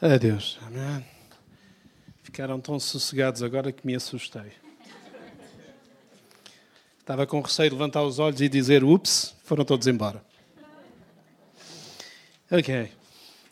Adeus. 0.00 0.56
Amém. 0.64 1.04
Ficaram 2.22 2.60
tão 2.60 2.78
sossegados 2.78 3.42
agora 3.42 3.72
que 3.72 3.84
me 3.84 3.96
assustei. 3.96 4.52
Estava 7.00 7.26
com 7.26 7.40
receio 7.40 7.70
de 7.70 7.74
levantar 7.74 8.04
os 8.04 8.20
olhos 8.20 8.40
e 8.40 8.48
dizer 8.48 8.84
ups, 8.84 9.34
foram 9.42 9.64
todos 9.64 9.88
embora. 9.88 10.22
Ok. 12.48 12.72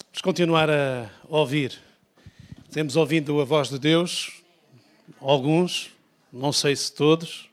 Vamos 0.04 0.22
continuar 0.22 0.70
a 0.70 1.10
ouvir. 1.28 1.76
Temos 2.70 2.94
ouvido 2.94 3.40
a 3.40 3.44
voz 3.44 3.68
de 3.68 3.80
Deus, 3.80 4.40
alguns, 5.20 5.90
não 6.32 6.52
sei 6.52 6.76
se 6.76 6.92
todos, 6.92 7.50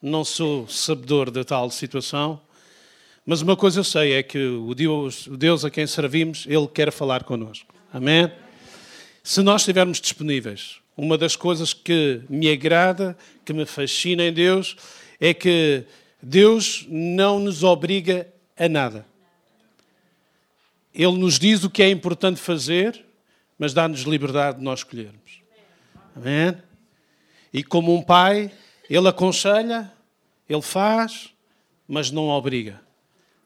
não 0.00 0.24
sou 0.24 0.66
sabedor 0.68 1.30
da 1.30 1.44
tal 1.44 1.70
situação, 1.70 2.40
mas 3.26 3.42
uma 3.42 3.56
coisa 3.56 3.80
eu 3.80 3.84
sei 3.84 4.14
é 4.14 4.22
que 4.22 4.38
o 4.38 4.74
Deus, 4.74 5.26
o 5.26 5.36
Deus 5.36 5.66
a 5.66 5.70
quem 5.70 5.86
servimos, 5.86 6.46
Ele 6.48 6.66
quer 6.66 6.90
falar 6.90 7.24
connosco. 7.24 7.81
Amém? 7.92 8.32
Se 9.22 9.42
nós 9.42 9.60
estivermos 9.60 10.00
disponíveis, 10.00 10.80
uma 10.96 11.18
das 11.18 11.36
coisas 11.36 11.74
que 11.74 12.22
me 12.26 12.50
agrada, 12.50 13.16
que 13.44 13.52
me 13.52 13.66
fascina 13.66 14.24
em 14.24 14.32
Deus, 14.32 14.76
é 15.20 15.34
que 15.34 15.84
Deus 16.22 16.86
não 16.88 17.38
nos 17.38 17.62
obriga 17.62 18.26
a 18.56 18.66
nada. 18.66 19.06
Ele 20.94 21.18
nos 21.18 21.38
diz 21.38 21.64
o 21.64 21.70
que 21.70 21.82
é 21.82 21.90
importante 21.90 22.40
fazer, 22.40 23.04
mas 23.58 23.74
dá-nos 23.74 24.02
liberdade 24.02 24.58
de 24.58 24.64
nós 24.64 24.80
escolhermos. 24.80 25.42
Amém? 26.16 26.56
E 27.52 27.62
como 27.62 27.94
um 27.94 28.02
pai, 28.02 28.50
ele 28.88 29.08
aconselha, 29.08 29.92
ele 30.48 30.62
faz, 30.62 31.28
mas 31.86 32.10
não 32.10 32.28
obriga. 32.28 32.80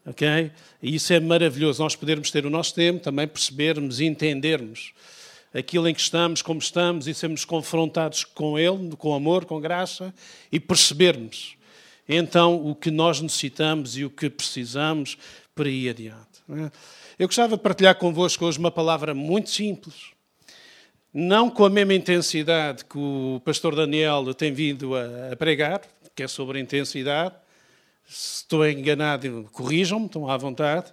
Ok? 0.06 0.52
E 0.82 0.94
isso 0.94 1.12
é 1.12 1.18
maravilhoso, 1.18 1.82
nós 1.82 1.96
podermos 1.96 2.30
ter 2.30 2.46
o 2.46 2.50
nosso 2.50 2.74
tempo, 2.74 3.00
também 3.00 3.26
percebermos 3.26 3.98
e 3.98 4.04
entendermos 4.04 4.92
aquilo 5.52 5.88
em 5.88 5.94
que 5.94 6.00
estamos, 6.00 6.42
como 6.42 6.60
estamos, 6.60 7.08
e 7.08 7.14
sermos 7.14 7.44
confrontados 7.44 8.24
com 8.24 8.58
Ele, 8.58 8.94
com 8.96 9.14
amor, 9.14 9.44
com 9.44 9.60
graça, 9.60 10.14
e 10.52 10.60
percebermos 10.60 11.56
então 12.08 12.54
o 12.64 12.74
que 12.74 12.90
nós 12.90 13.20
necessitamos 13.20 13.96
e 13.96 14.04
o 14.04 14.10
que 14.10 14.30
precisamos 14.30 15.18
para 15.54 15.68
ir 15.68 15.90
adiante. 15.90 16.42
É? 16.50 16.70
Eu 17.18 17.26
gostava 17.26 17.56
de 17.56 17.62
partilhar 17.62 17.96
convosco 17.96 18.44
hoje 18.44 18.58
uma 18.58 18.70
palavra 18.70 19.14
muito 19.14 19.50
simples, 19.50 20.12
não 21.12 21.50
com 21.50 21.64
a 21.64 21.70
mesma 21.70 21.94
intensidade 21.94 22.84
que 22.84 22.98
o 22.98 23.40
pastor 23.44 23.74
Daniel 23.74 24.32
tem 24.34 24.52
vindo 24.52 24.92
a 24.94 25.34
pregar, 25.34 25.80
que 26.14 26.22
é 26.22 26.28
sobre 26.28 26.58
a 26.58 26.60
intensidade. 26.60 27.34
Se 28.06 28.42
estou 28.42 28.66
enganado, 28.66 29.48
corrijam-me, 29.52 30.06
estão 30.06 30.30
à 30.30 30.36
vontade, 30.36 30.92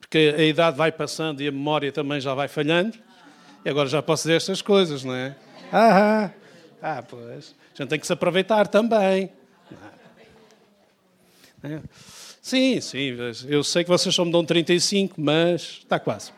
porque 0.00 0.34
a 0.36 0.42
idade 0.42 0.76
vai 0.76 0.90
passando 0.90 1.40
e 1.40 1.48
a 1.48 1.52
memória 1.52 1.92
também 1.92 2.20
já 2.20 2.34
vai 2.34 2.48
falhando. 2.48 2.98
E 3.64 3.68
agora 3.68 3.88
já 3.88 4.02
posso 4.02 4.24
dizer 4.24 4.36
estas 4.36 4.60
coisas, 4.62 5.04
não 5.04 5.14
é? 5.14 5.36
Ah, 5.72 6.30
ah, 6.82 7.02
pois. 7.02 7.54
A 7.74 7.82
gente 7.82 7.88
tem 7.88 7.98
que 7.98 8.06
se 8.06 8.12
aproveitar 8.12 8.68
também. 8.68 9.30
É. 11.62 11.80
Sim, 12.42 12.78
sim, 12.78 13.16
eu 13.48 13.64
sei 13.64 13.84
que 13.84 13.88
vocês 13.88 14.14
só 14.14 14.22
me 14.22 14.30
dão 14.30 14.44
35, 14.44 15.18
mas 15.18 15.78
está 15.82 15.98
quase. 15.98 16.30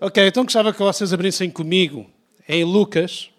Ok, 0.00 0.26
então 0.26 0.44
gostava 0.44 0.72
que 0.72 0.78
vocês 0.78 1.12
abrissem 1.12 1.50
comigo 1.50 2.10
em 2.48 2.64
Lucas, 2.64 3.30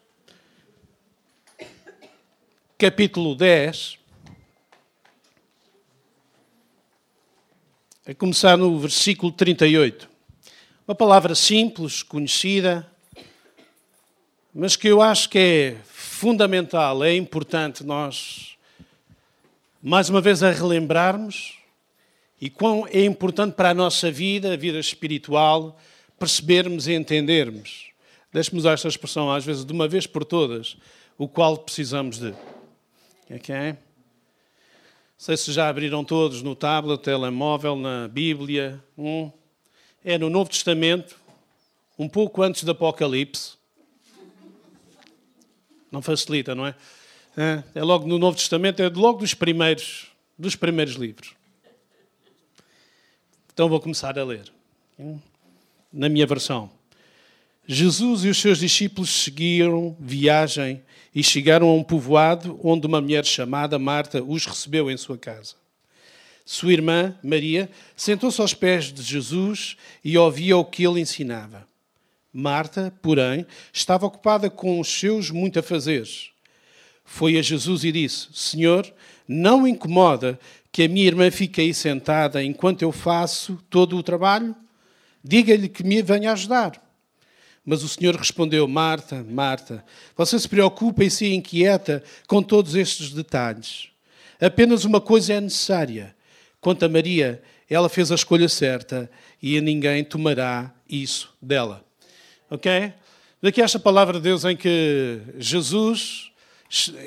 capítulo 2.77 3.35
10, 3.35 3.97
a 8.05 8.13
começar 8.13 8.57
no 8.57 8.77
versículo 8.77 9.31
38. 9.31 10.09
Uma 10.85 10.93
palavra 10.93 11.33
simples, 11.35 12.03
conhecida, 12.03 12.85
mas 14.53 14.75
que 14.75 14.89
eu 14.89 15.01
acho 15.01 15.29
que 15.29 15.39
é 15.39 15.77
fundamental, 15.85 17.01
é 17.01 17.15
importante 17.15 17.81
nós 17.81 18.57
mais 19.81 20.09
uma 20.09 20.19
vez 20.19 20.43
a 20.43 20.51
relembrarmos 20.51 21.57
e 22.41 22.49
quão 22.49 22.85
é 22.87 23.05
importante 23.05 23.53
para 23.53 23.69
a 23.69 23.73
nossa 23.73 24.11
vida, 24.11 24.51
a 24.51 24.57
vida 24.57 24.79
espiritual, 24.79 25.79
percebermos 26.19 26.89
e 26.89 26.93
entendermos. 26.93 27.91
Deixe-me 28.33 28.59
usar 28.59 28.73
esta 28.73 28.89
expressão, 28.89 29.31
às 29.31 29.45
vezes, 29.45 29.63
de 29.63 29.71
uma 29.71 29.87
vez 29.87 30.05
por 30.05 30.25
todas, 30.25 30.75
o 31.17 31.25
qual 31.25 31.57
precisamos 31.57 32.19
de. 32.19 32.35
Ok? 33.29 33.55
Não 33.55 33.77
sei 35.17 35.37
se 35.37 35.51
já 35.51 35.69
abriram 35.69 36.03
todos 36.03 36.41
no 36.41 36.55
tablet, 36.55 37.01
telemóvel, 37.01 37.75
na 37.75 38.07
Bíblia. 38.07 38.83
Hum. 38.97 39.31
É 40.03 40.17
no 40.17 40.29
Novo 40.29 40.49
Testamento, 40.49 41.19
um 41.97 42.07
pouco 42.07 42.43
antes 42.43 42.63
do 42.63 42.71
Apocalipse. 42.71 43.55
Não 45.91 46.01
facilita, 46.01 46.53
não 46.53 46.67
é? 46.67 46.75
É, 47.73 47.81
logo 47.81 48.07
no 48.07 48.19
Novo 48.19 48.37
Testamento, 48.37 48.81
é 48.81 48.89
logo 48.89 49.19
dos 49.19 49.33
primeiros, 49.33 50.07
dos 50.37 50.55
primeiros 50.55 50.95
livros. 50.95 51.33
Então 53.53 53.69
vou 53.69 53.79
começar 53.79 54.19
a 54.19 54.23
ler. 54.23 54.51
Na 55.91 56.09
minha 56.09 56.27
versão. 56.27 56.69
Jesus 57.67 58.23
e 58.23 58.29
os 58.29 58.37
seus 58.37 58.59
discípulos 58.59 59.09
seguiram 59.09 59.95
viagem 59.99 60.81
e 61.13 61.23
chegaram 61.23 61.67
a 61.69 61.73
um 61.73 61.83
povoado 61.83 62.59
onde 62.63 62.85
uma 62.85 63.01
mulher 63.01 63.25
chamada 63.25 63.79
Marta 63.79 64.23
os 64.23 64.45
recebeu 64.45 64.91
em 64.91 64.97
sua 64.97 65.17
casa. 65.17 65.55
Sua 66.45 66.73
irmã, 66.73 67.17
Maria, 67.23 67.69
sentou-se 67.95 68.39
aos 68.39 68.53
pés 68.53 68.93
de 68.93 69.01
Jesus 69.01 69.75
e 70.03 70.17
ouvia 70.17 70.57
o 70.57 70.65
que 70.65 70.85
ele 70.85 70.99
ensinava. 70.99 71.67
Marta, 72.31 72.93
porém, 73.01 73.45
estava 73.73 74.05
ocupada 74.05 74.49
com 74.49 74.79
os 74.79 74.87
seus 74.87 75.31
muito 75.31 75.57
afazeres 75.57 76.35
foi 77.05 77.37
a 77.37 77.41
Jesus 77.41 77.83
e 77.83 77.91
disse: 77.91 78.27
Senhor, 78.33 78.91
não 79.27 79.67
incomoda 79.67 80.37
que 80.71 80.83
a 80.83 80.89
minha 80.89 81.05
irmã 81.05 81.29
fique 81.31 81.61
aí 81.61 81.73
sentada 81.73 82.43
enquanto 82.43 82.81
eu 82.81 82.91
faço 82.91 83.63
todo 83.69 83.95
o 83.95 84.03
trabalho? 84.03 84.53
Diga-lhe 85.23 85.69
que 85.69 85.83
me 85.83 86.01
venha 86.01 86.33
ajudar. 86.33 86.83
Mas 87.65 87.83
o 87.83 87.89
Senhor 87.89 88.15
respondeu: 88.15 88.67
Marta, 88.67 89.25
Marta, 89.27 89.83
você 90.15 90.37
se 90.37 90.47
preocupa 90.47 91.03
e 91.03 91.09
se 91.09 91.33
inquieta 91.33 92.03
com 92.27 92.43
todos 92.43 92.75
estes 92.75 93.11
detalhes. 93.11 93.89
Apenas 94.39 94.85
uma 94.85 95.01
coisa 95.01 95.33
é 95.33 95.41
necessária. 95.41 96.15
Quanto 96.61 96.83
a 96.85 96.89
Maria, 96.89 97.41
ela 97.69 97.89
fez 97.89 98.11
a 98.11 98.15
escolha 98.15 98.49
certa 98.49 99.09
e 99.41 99.57
a 99.57 99.61
ninguém 99.61 100.03
tomará 100.03 100.73
isso 100.89 101.33
dela. 101.41 101.83
Ok? 102.49 102.93
Daqui 103.41 103.61
esta 103.61 103.79
palavra 103.79 104.17
de 104.17 104.23
Deus 104.23 104.45
em 104.45 104.55
que 104.55 105.19
Jesus 105.37 106.31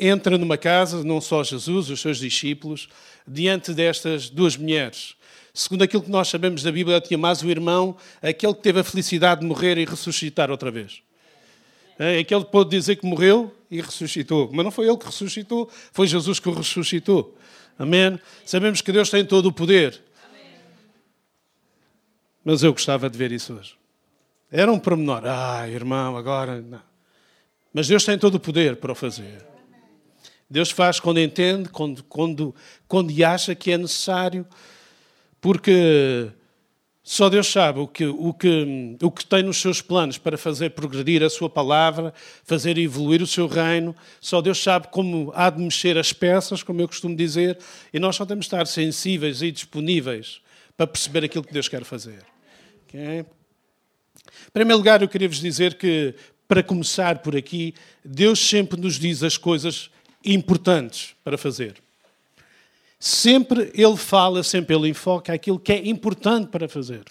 entra 0.01 0.39
numa 0.39 0.57
casa, 0.57 1.03
não 1.05 1.21
só 1.21 1.43
Jesus, 1.43 1.91
os 1.91 2.01
seus 2.01 2.19
discípulos, 2.19 2.89
diante 3.27 3.73
destas 3.73 4.31
duas 4.31 4.57
mulheres. 4.57 5.15
Segundo 5.59 5.83
aquilo 5.83 6.05
que 6.05 6.11
nós 6.11 6.29
sabemos 6.29 6.63
da 6.63 6.71
Bíblia, 6.71 7.01
tinha 7.01 7.19
mais 7.19 7.43
o 7.43 7.51
irmão, 7.51 7.97
aquele 8.23 8.55
que 8.55 8.63
teve 8.63 8.79
a 8.79 8.85
felicidade 8.85 9.41
de 9.41 9.47
morrer 9.49 9.77
e 9.77 9.85
ressuscitar 9.85 10.53
outra 10.53 10.71
vez. 10.71 11.03
É, 11.99 12.21
aquele 12.21 12.45
que 12.45 12.51
pode 12.53 12.71
dizer 12.71 12.95
que 12.95 13.05
morreu 13.05 13.53
e 13.69 13.81
ressuscitou. 13.81 14.49
Mas 14.53 14.65
não 14.65 14.71
foi 14.71 14.87
ele 14.87 14.97
que 14.97 15.07
ressuscitou, 15.07 15.69
foi 15.93 16.07
Jesus 16.07 16.39
que 16.39 16.49
o 16.49 16.53
ressuscitou. 16.53 17.37
Amém? 17.77 18.21
Sabemos 18.47 18.81
que 18.81 18.93
Deus 18.93 19.11
tem 19.11 19.25
todo 19.25 19.47
o 19.47 19.53
poder. 19.53 20.01
Mas 22.45 22.63
eu 22.63 22.73
gostava 22.73 23.11
de 23.11 23.19
ver 23.19 23.33
isso 23.33 23.53
hoje. 23.55 23.75
Era 24.53 24.71
um 24.71 24.79
pormenor. 24.79 25.23
Ah, 25.25 25.69
irmão, 25.69 26.17
agora. 26.17 26.63
Não. 26.63 26.83
Mas 27.75 27.89
Deus 27.89 28.05
tem 28.05 28.17
todo 28.17 28.37
o 28.37 28.41
poder 28.41 28.77
para 28.77 28.93
o 28.93 28.95
fazer. 28.95 29.45
Deus 30.49 30.71
faz 30.71 31.01
quando 31.01 31.19
entende, 31.19 31.69
quando, 31.69 32.05
quando, 32.05 32.55
quando 32.87 33.13
acha 33.25 33.57
que 33.57 33.73
é 33.73 33.77
necessário, 33.77 34.47
porque 35.41 36.31
só 37.11 37.31
Deus 37.31 37.47
sabe 37.47 37.79
o 37.79 37.89
que, 37.89 38.05
o, 38.05 38.35
que, 38.35 38.97
o 39.03 39.11
que 39.11 39.25
tem 39.25 39.43
nos 39.43 39.57
seus 39.57 39.81
planos 39.81 40.19
para 40.19 40.37
fazer 40.37 40.73
progredir 40.73 41.23
a 41.23 41.31
sua 41.31 41.49
palavra, 41.49 42.13
fazer 42.45 42.77
evoluir 42.77 43.23
o 43.23 43.27
seu 43.27 43.47
reino. 43.47 43.97
Só 44.21 44.43
Deus 44.43 44.63
sabe 44.63 44.89
como 44.89 45.33
há 45.35 45.49
de 45.49 45.59
mexer 45.59 45.97
as 45.97 46.13
peças, 46.13 46.63
como 46.63 46.83
eu 46.83 46.87
costumo 46.87 47.17
dizer, 47.17 47.59
e 47.95 47.99
nós 47.99 48.15
só 48.15 48.27
temos 48.27 48.45
de 48.45 48.49
estar 48.49 48.67
sensíveis 48.67 49.41
e 49.41 49.51
disponíveis 49.51 50.43
para 50.77 50.87
perceber 50.87 51.25
aquilo 51.25 51.45
que 51.45 51.53
Deus 51.53 51.67
quer 51.67 51.83
fazer. 51.83 52.23
Okay? 52.87 53.21
Em 53.21 54.51
primeiro 54.53 54.77
lugar, 54.77 55.01
eu 55.01 55.09
queria 55.09 55.31
vos 55.31 55.41
dizer 55.41 55.75
que, 55.75 56.15
para 56.47 56.63
começar 56.63 57.21
por 57.21 57.35
aqui, 57.35 57.73
Deus 58.05 58.39
sempre 58.39 58.79
nos 58.79 58.99
diz 58.99 59.23
as 59.23 59.39
coisas 59.39 59.91
importantes 60.23 61.15
para 61.25 61.39
fazer. 61.39 61.77
Sempre 62.99 63.71
ele 63.75 63.97
fala, 63.97 64.43
sempre 64.43 64.75
ele 64.75 64.89
enfoca 64.89 65.33
aquilo 65.33 65.59
que 65.59 65.73
é 65.73 65.89
importante 65.89 66.49
para 66.49 66.69
fazer. 66.69 67.03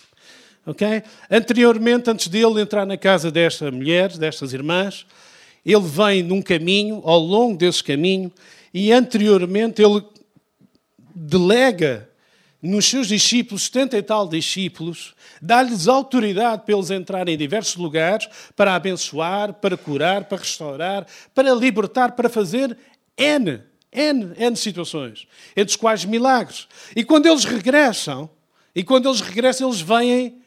Ok? 0.65 1.01
Anteriormente, 1.31 2.09
antes 2.09 2.27
dele 2.27 2.61
entrar 2.61 2.85
na 2.85 2.97
casa 2.97 3.31
desta 3.31 3.71
mulher, 3.71 4.17
destas 4.17 4.51
irmãs, 4.51 5.05
ele 5.65 5.81
vem 5.81 6.23
num 6.23 6.41
caminho, 6.41 7.01
ao 7.05 7.19
longo 7.19 7.57
desse 7.57 7.83
caminho, 7.83 8.31
e 8.73 8.91
anteriormente 8.91 9.81
ele 9.81 10.03
delega 11.15 12.09
nos 12.61 12.85
seus 12.85 13.07
discípulos, 13.07 13.63
70 13.65 13.97
e 13.97 14.01
tal 14.01 14.27
discípulos, 14.27 15.13
dá-lhes 15.41 15.87
autoridade 15.87 16.63
para 16.65 16.75
eles 16.75 16.89
entrarem 16.89 17.35
em 17.35 17.37
diversos 17.37 17.75
lugares, 17.75 18.27
para 18.55 18.75
abençoar, 18.75 19.53
para 19.53 19.77
curar, 19.77 20.25
para 20.25 20.39
restaurar, 20.39 21.05
para 21.33 21.53
libertar, 21.53 22.11
para 22.13 22.27
fazer 22.27 22.77
N, 23.17 23.61
N, 23.91 24.33
N 24.37 24.55
situações, 24.55 25.27
entre 25.55 25.71
os 25.71 25.75
quais 25.75 26.05
milagres. 26.05 26.67
E 26.95 27.03
quando 27.03 27.25
eles 27.25 27.45
regressam, 27.45 28.29
e 28.75 28.83
quando 28.83 29.07
eles 29.07 29.21
regressam, 29.21 29.67
eles 29.67 29.81
vêm, 29.81 30.41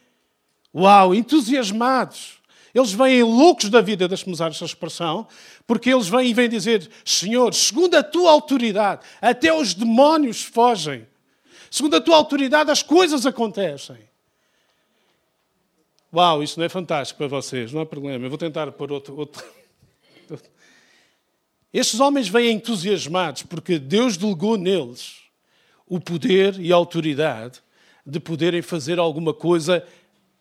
uau, 0.75 1.15
entusiasmados. 1.15 2.41
Eles 2.73 2.93
vêm 2.93 3.23
loucos 3.23 3.69
da 3.69 3.81
vida, 3.81 4.07
deixe-me 4.07 4.33
usar 4.33 4.51
esta 4.51 4.65
expressão, 4.65 5.27
porque 5.67 5.91
eles 5.91 6.09
vêm 6.09 6.31
e 6.31 6.35
vêm 6.35 6.49
dizer: 6.49 6.89
Senhor, 7.05 7.53
segundo 7.53 7.97
a 7.97 8.03
tua 8.03 8.31
autoridade, 8.31 9.03
até 9.21 9.53
os 9.53 9.75
demónios 9.75 10.43
fogem. 10.43 11.07
Segundo 11.71 11.97
a 11.97 12.01
tua 12.01 12.17
autoridade, 12.17 12.71
as 12.71 12.83
coisas 12.83 13.27
acontecem. 13.27 13.99
Uau, 16.13 16.43
isso 16.43 16.59
não 16.59 16.67
é 16.67 16.69
fantástico 16.69 17.19
para 17.19 17.29
vocês, 17.29 17.73
não 17.73 17.81
há 17.81 17.87
problema. 17.87 18.25
Eu 18.25 18.29
vou 18.29 18.39
tentar 18.39 18.71
pôr 18.73 18.91
outro. 18.93 19.17
outro... 19.17 19.45
Estes 21.73 22.01
homens 22.01 22.29
vêm 22.29 22.53
entusiasmados 22.53 23.43
porque 23.43 23.79
Deus 23.79 24.17
delegou 24.17 24.57
neles 24.57 25.17
o 25.87 26.01
poder 26.01 26.59
e 26.59 26.73
a 26.73 26.77
autoridade 26.77 27.61
de 28.05 28.19
poderem 28.19 28.63
fazer 28.63 28.99
alguma 28.99 29.33
coisa 29.33 29.87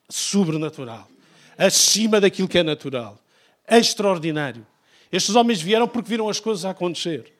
sobrenatural, 0.09 1.07
acima 1.57 2.19
daquilo 2.19 2.47
que 2.47 2.57
é 2.57 2.63
natural, 2.63 3.19
extraordinário. 3.67 4.65
Estes 5.11 5.35
homens 5.35 5.61
vieram 5.61 5.87
porque 5.87 6.09
viram 6.09 6.29
as 6.29 6.39
coisas 6.39 6.65
a 6.65 6.71
acontecer. 6.71 7.31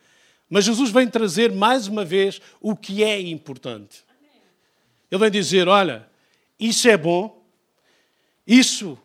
Mas 0.50 0.66
Jesus 0.66 0.90
vem 0.90 1.08
trazer 1.08 1.52
mais 1.52 1.88
uma 1.88 2.04
vez 2.04 2.42
o 2.60 2.76
que 2.76 3.04
é 3.04 3.20
importante. 3.20 4.04
Ele 5.12 5.20
vem 5.20 5.32
dizer: 5.32 5.68
olha, 5.68 6.08
isso 6.60 6.88
é 6.90 6.98
bom, 6.98 7.44
isso, 8.46 8.98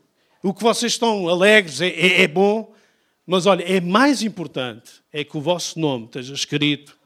o 0.42 0.54
que 0.54 0.62
vocês 0.62 0.92
estão 0.92 1.28
alegres 1.28 1.80
é, 1.80 1.88
é, 1.88 2.22
é 2.22 2.28
bom, 2.28 2.74
mas 3.26 3.46
olha, 3.46 3.62
é 3.62 3.80
mais 3.80 4.22
importante 4.22 4.92
é 5.12 5.24
que 5.24 5.36
o 5.36 5.40
vosso 5.40 5.78
nome 5.78 6.06
esteja 6.06 6.34
escrito 6.34 6.96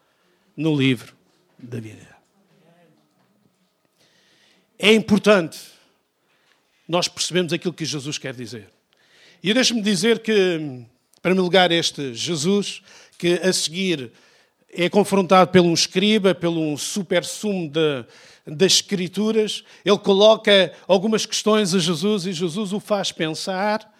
no 0.56 0.74
livro 0.74 1.14
da 1.58 1.78
vida. 1.78 2.16
É 4.78 4.92
importante 4.92 5.58
nós 6.88 7.06
percebemos 7.06 7.52
aquilo 7.52 7.74
que 7.74 7.84
Jesus 7.84 8.16
quer 8.16 8.34
dizer. 8.34 8.70
E 9.42 9.52
deixe-me 9.52 9.82
dizer 9.82 10.20
que, 10.20 10.84
para 11.20 11.34
me 11.34 11.40
lugar 11.40 11.70
este 11.70 12.14
Jesus, 12.14 12.82
que 13.18 13.34
a 13.34 13.52
seguir 13.52 14.10
é 14.70 14.88
confrontado 14.88 15.50
pelo 15.50 15.68
um 15.68 15.74
escriba, 15.74 16.34
pelo 16.34 16.60
um 16.60 16.76
super 16.76 17.24
sumo 17.24 17.68
de, 17.68 18.04
das 18.46 18.74
Escrituras. 18.74 19.64
Ele 19.84 19.98
coloca 19.98 20.72
algumas 20.86 21.26
questões 21.26 21.74
a 21.74 21.78
Jesus 21.78 22.26
e 22.26 22.32
Jesus 22.32 22.72
o 22.72 22.80
faz 22.80 23.12
pensar. 23.12 23.97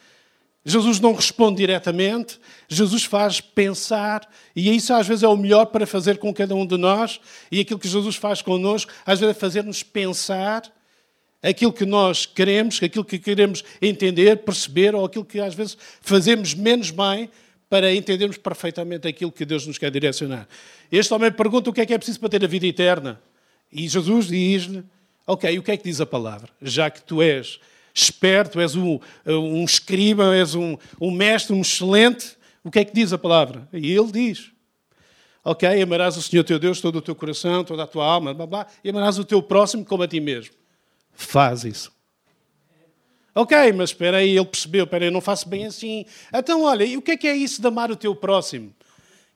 Jesus 0.69 1.01
não 1.01 1.15
responde 1.15 1.57
diretamente, 1.57 2.39
Jesus 2.69 3.05
faz 3.05 3.41
pensar, 3.41 4.29
e 4.55 4.75
isso 4.77 4.93
às 4.93 5.07
vezes 5.07 5.23
é 5.23 5.29
o 5.29 5.37
melhor 5.37 5.67
para 5.67 5.87
fazer 5.87 6.19
com 6.19 6.33
cada 6.33 6.55
um 6.55 6.67
de 6.67 6.77
nós, 6.77 7.19
e 7.51 7.61
aquilo 7.61 7.79
que 7.79 7.89
Jesus 7.89 8.17
faz 8.17 8.43
connosco, 8.43 8.93
às 9.07 9.19
vezes 9.19 9.35
é 9.35 9.39
fazer-nos 9.39 9.83
pensar 9.83 10.63
aquilo 11.43 11.73
que 11.73 11.87
nós 11.87 12.27
queremos, 12.27 12.83
aquilo 12.83 13.05
que 13.05 13.19
queremos 13.19 13.65
entender, 13.81 14.37
perceber, 14.45 14.95
ou 14.95 15.07
aquilo 15.07 15.25
que 15.25 15.41
às 15.41 15.55
vezes 15.55 15.79
fazemos 16.03 16.53
menos 16.53 16.91
bem, 16.91 17.31
para 17.71 17.95
entendermos 17.95 18.37
perfeitamente 18.37 19.09
aquilo 19.09 19.33
que 19.33 19.45
Deus 19.47 19.67
nos 19.67 19.79
quer 19.79 19.91
direcionar. 19.91 20.47
Este 20.93 21.13
homem 21.15 21.33
pergunta 21.33 21.71
o 21.71 21.73
que 21.73 21.81
é 21.81 21.87
que 21.87 21.95
é 21.95 21.99
preciso 21.99 22.21
para 22.21 22.29
ter 22.29 22.45
a 22.45 22.47
vida 22.47 22.67
eterna. 22.67 23.21
E 23.71 23.89
Jesus 23.89 24.27
diz-lhe: 24.27 24.83
Ok, 25.27 25.59
o 25.59 25.63
que 25.63 25.71
é 25.71 25.77
que 25.77 25.85
diz 25.85 26.01
a 26.01 26.07
palavra? 26.07 26.51
Já 26.63 26.91
que 26.91 27.03
tu 27.03 27.21
és 27.21 27.61
esperto, 28.03 28.61
és 28.61 28.75
um, 28.75 28.99
um 29.27 29.65
escriba, 29.65 30.35
és 30.35 30.55
um, 30.55 30.77
um 31.01 31.11
mestre, 31.11 31.55
um 31.55 31.61
excelente, 31.61 32.37
o 32.65 32.71
que 32.71 32.79
é 32.79 32.85
que 32.85 32.95
diz 32.95 33.13
a 33.13 33.19
palavra? 33.19 33.69
E 33.73 33.93
ele 33.93 34.13
diz: 34.13 34.51
Ok, 35.45 35.67
amarás 35.81 36.17
o 36.17 36.23
Senhor 36.23 36.45
teu 36.45 36.59
Deus 36.59 36.81
todo 36.81 36.97
o 36.97 37.03
teu 37.03 37.15
coração, 37.15 37.65
toda 37.65 37.85
a 37.85 37.87
tua 37.87 38.05
alma, 38.05 38.35
blá, 38.35 38.47
blá, 38.47 38.67
e 38.85 38.91
amarás 38.91 39.19
o 39.19 39.25
teu 39.25 39.43
próximo 39.43 39.85
como 39.85 40.03
a 40.03 40.09
ti 40.09 40.21
mesmo. 40.21 40.55
Faz 41.15 41.65
isso. 41.65 41.91
Ok, 43.35 43.73
mas 43.73 43.91
espera 43.91 44.19
aí, 44.19 44.37
ele 44.37 44.45
percebeu, 44.45 44.85
espera 44.85 45.05
aí, 45.05 45.11
não 45.11 45.21
faço 45.21 45.49
bem 45.49 45.65
assim. 45.65 46.05
Então, 46.35 46.65
olha, 46.65 46.85
e 46.85 46.97
o 46.97 47.03
que 47.03 47.13
é 47.13 47.17
que 47.17 47.29
é 47.29 47.37
isso 47.37 47.63
de 47.63 47.69
amar 47.69 47.91
o 47.91 47.97
teu 47.97 48.15
próximo? 48.15 48.75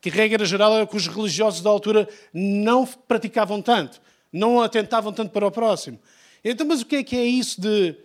Que, 0.01 0.11
regra 0.11 0.45
geral, 0.45 0.75
era 0.75 0.87
que 0.87 0.97
os 0.97 1.07
religiosos 1.07 1.61
da 1.61 1.71
altura 1.71 2.09
não 2.35 2.85
praticavam 2.85 3.63
tanto, 3.63 4.01
não 4.33 4.61
atentavam 4.61 5.13
tanto 5.13 5.31
para 5.31 5.47
o 5.47 5.51
próximo. 5.51 6.01
Então, 6.45 6.67
mas 6.67 6.81
o 6.81 6.87
que 6.87 6.97
é 6.97 7.03
que 7.05 7.17
é 7.17 7.25
isso 7.25 7.61
de 7.61 7.97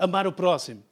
amar 0.00 0.26
o 0.26 0.32
próximo? 0.32 0.82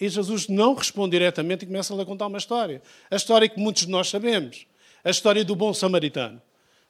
E 0.00 0.08
Jesus 0.08 0.48
não 0.48 0.74
responde 0.74 1.12
diretamente 1.12 1.64
e 1.64 1.66
começa 1.66 2.00
a 2.00 2.04
contar 2.04 2.26
uma 2.26 2.38
história. 2.38 2.82
A 3.10 3.16
história 3.16 3.48
que 3.48 3.58
muitos 3.58 3.86
de 3.86 3.90
nós 3.90 4.08
sabemos. 4.08 4.66
A 5.02 5.10
história 5.10 5.44
do 5.44 5.56
bom 5.56 5.72
samaritano. 5.74 6.40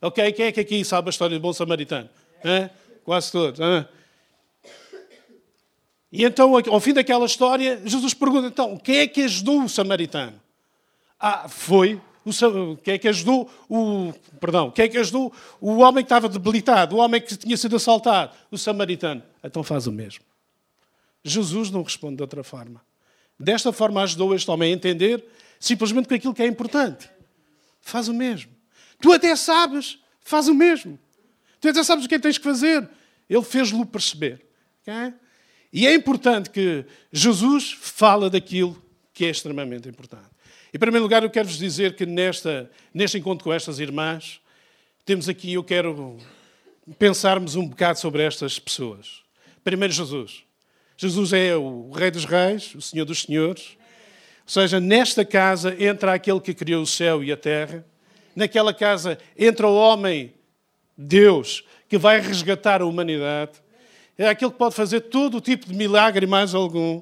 Ok? 0.00 0.32
Quem 0.32 0.46
é 0.46 0.52
que 0.52 0.60
aqui 0.60 0.84
sabe 0.84 1.08
a 1.08 1.10
história 1.10 1.38
do 1.38 1.40
bom 1.40 1.52
samaritano? 1.52 2.08
Hã? 2.44 2.70
Quase 3.04 3.32
todos. 3.32 3.60
Hã? 3.60 3.88
E 6.10 6.24
então, 6.24 6.54
ao 6.56 6.80
fim 6.80 6.92
daquela 6.92 7.26
história, 7.26 7.80
Jesus 7.84 8.14
pergunta: 8.14 8.46
então, 8.48 8.76
quem 8.76 8.98
é 8.98 9.06
que 9.06 9.22
ajudou 9.22 9.62
o 9.62 9.68
samaritano? 9.68 10.40
Ah, 11.18 11.48
foi 11.48 12.00
o 12.24 12.76
quem 12.82 12.94
é 12.94 12.98
que 12.98 13.08
ajudou 13.08 13.50
o 13.68 14.12
perdão, 14.38 14.70
quem 14.70 14.84
é 14.84 14.88
que 14.88 14.98
ajudou 14.98 15.32
o 15.60 15.78
homem 15.78 16.04
que 16.04 16.06
estava 16.06 16.28
debilitado, 16.28 16.96
o 16.96 16.98
homem 16.98 17.20
que 17.20 17.36
tinha 17.36 17.56
sido 17.56 17.76
assaltado, 17.76 18.32
o 18.50 18.58
samaritano. 18.58 19.22
Então 19.42 19.62
faz 19.62 19.86
o 19.86 19.92
mesmo. 19.92 20.22
Jesus 21.24 21.70
não 21.70 21.82
responde 21.82 22.16
de 22.16 22.22
outra 22.22 22.42
forma. 22.42 22.82
Desta 23.38 23.72
forma 23.72 24.02
ajudou 24.02 24.34
este 24.34 24.50
homem 24.50 24.72
a 24.72 24.76
entender 24.76 25.24
simplesmente 25.60 26.08
com 26.08 26.14
aquilo 26.14 26.34
que 26.34 26.42
é 26.42 26.46
importante. 26.46 27.08
Faz 27.80 28.08
o 28.08 28.14
mesmo. 28.14 28.50
Tu 29.00 29.12
até 29.12 29.34
sabes, 29.36 29.98
faz 30.20 30.48
o 30.48 30.54
mesmo. 30.54 30.98
Tu 31.60 31.68
até 31.68 31.82
sabes 31.82 32.04
o 32.04 32.08
que 32.08 32.14
é 32.14 32.18
que 32.18 32.22
tens 32.22 32.38
que 32.38 32.44
fazer. 32.44 32.88
Ele 33.28 33.42
fez-lo 33.42 33.84
perceber. 33.86 34.44
Okay? 34.82 35.14
E 35.72 35.86
é 35.86 35.94
importante 35.94 36.50
que 36.50 36.84
Jesus 37.12 37.72
fala 37.72 38.30
daquilo 38.30 38.80
que 39.12 39.24
é 39.24 39.30
extremamente 39.30 39.88
importante. 39.88 40.28
Em 40.72 40.78
primeiro 40.78 41.02
lugar, 41.02 41.22
eu 41.22 41.30
quero-vos 41.30 41.58
dizer 41.58 41.96
que 41.96 42.04
nesta, 42.04 42.70
neste 42.92 43.18
encontro 43.18 43.44
com 43.44 43.52
estas 43.52 43.78
irmãs, 43.78 44.40
temos 45.04 45.28
aqui, 45.28 45.54
eu 45.54 45.64
quero 45.64 46.18
pensarmos 46.98 47.54
um 47.54 47.66
bocado 47.66 47.98
sobre 47.98 48.22
estas 48.22 48.58
pessoas. 48.58 49.22
Primeiro, 49.64 49.92
Jesus. 49.92 50.44
Jesus 50.98 51.32
é 51.32 51.56
o 51.56 51.90
Rei 51.90 52.10
dos 52.10 52.26
Reis, 52.26 52.74
o 52.74 52.82
Senhor 52.82 53.06
dos 53.06 53.22
Senhores. 53.22 53.78
Ou 54.44 54.52
seja, 54.52 54.78
nesta 54.78 55.24
casa 55.24 55.74
entra 55.82 56.12
aquele 56.12 56.40
que 56.40 56.52
criou 56.52 56.82
o 56.82 56.86
céu 56.86 57.24
e 57.24 57.32
a 57.32 57.36
terra. 57.38 57.82
Naquela 58.36 58.74
casa 58.74 59.18
entra 59.38 59.66
o 59.66 59.74
homem, 59.74 60.34
Deus, 60.96 61.64
que 61.88 61.96
vai 61.96 62.20
resgatar 62.20 62.82
a 62.82 62.84
humanidade 62.84 63.62
é 64.18 64.28
aquele 64.28 64.50
que 64.50 64.58
pode 64.58 64.74
fazer 64.74 65.02
todo 65.02 65.36
o 65.36 65.40
tipo 65.40 65.66
de 65.66 65.74
milagre 65.74 66.26
e 66.26 66.28
mais 66.28 66.52
algum. 66.52 67.00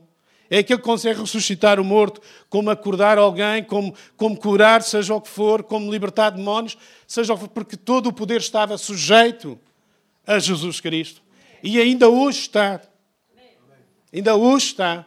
É 0.50 0.58
aquele 0.58 0.78
que 0.78 0.84
consegue 0.84 1.18
ressuscitar 1.18 1.80
o 1.80 1.84
morto, 1.84 2.20
como 2.48 2.70
acordar 2.70 3.16
alguém, 3.16 3.64
como, 3.64 3.94
como 4.16 4.36
curar, 4.36 4.82
seja 4.82 5.14
o 5.14 5.20
que 5.20 5.30
for, 5.30 5.62
como 5.62 5.90
libertar 5.90 6.30
demónios, 6.30 6.76
seja 7.06 7.32
o 7.32 7.36
que 7.36 7.44
for, 7.44 7.48
porque 7.48 7.76
todo 7.76 8.08
o 8.08 8.12
poder 8.12 8.38
estava 8.40 8.76
sujeito 8.76 9.58
a 10.26 10.38
Jesus 10.38 10.78
Cristo. 10.78 11.22
E 11.62 11.80
ainda 11.80 12.08
hoje 12.08 12.40
está. 12.40 12.82
Ainda 14.12 14.36
hoje 14.36 14.66
está. 14.66 15.06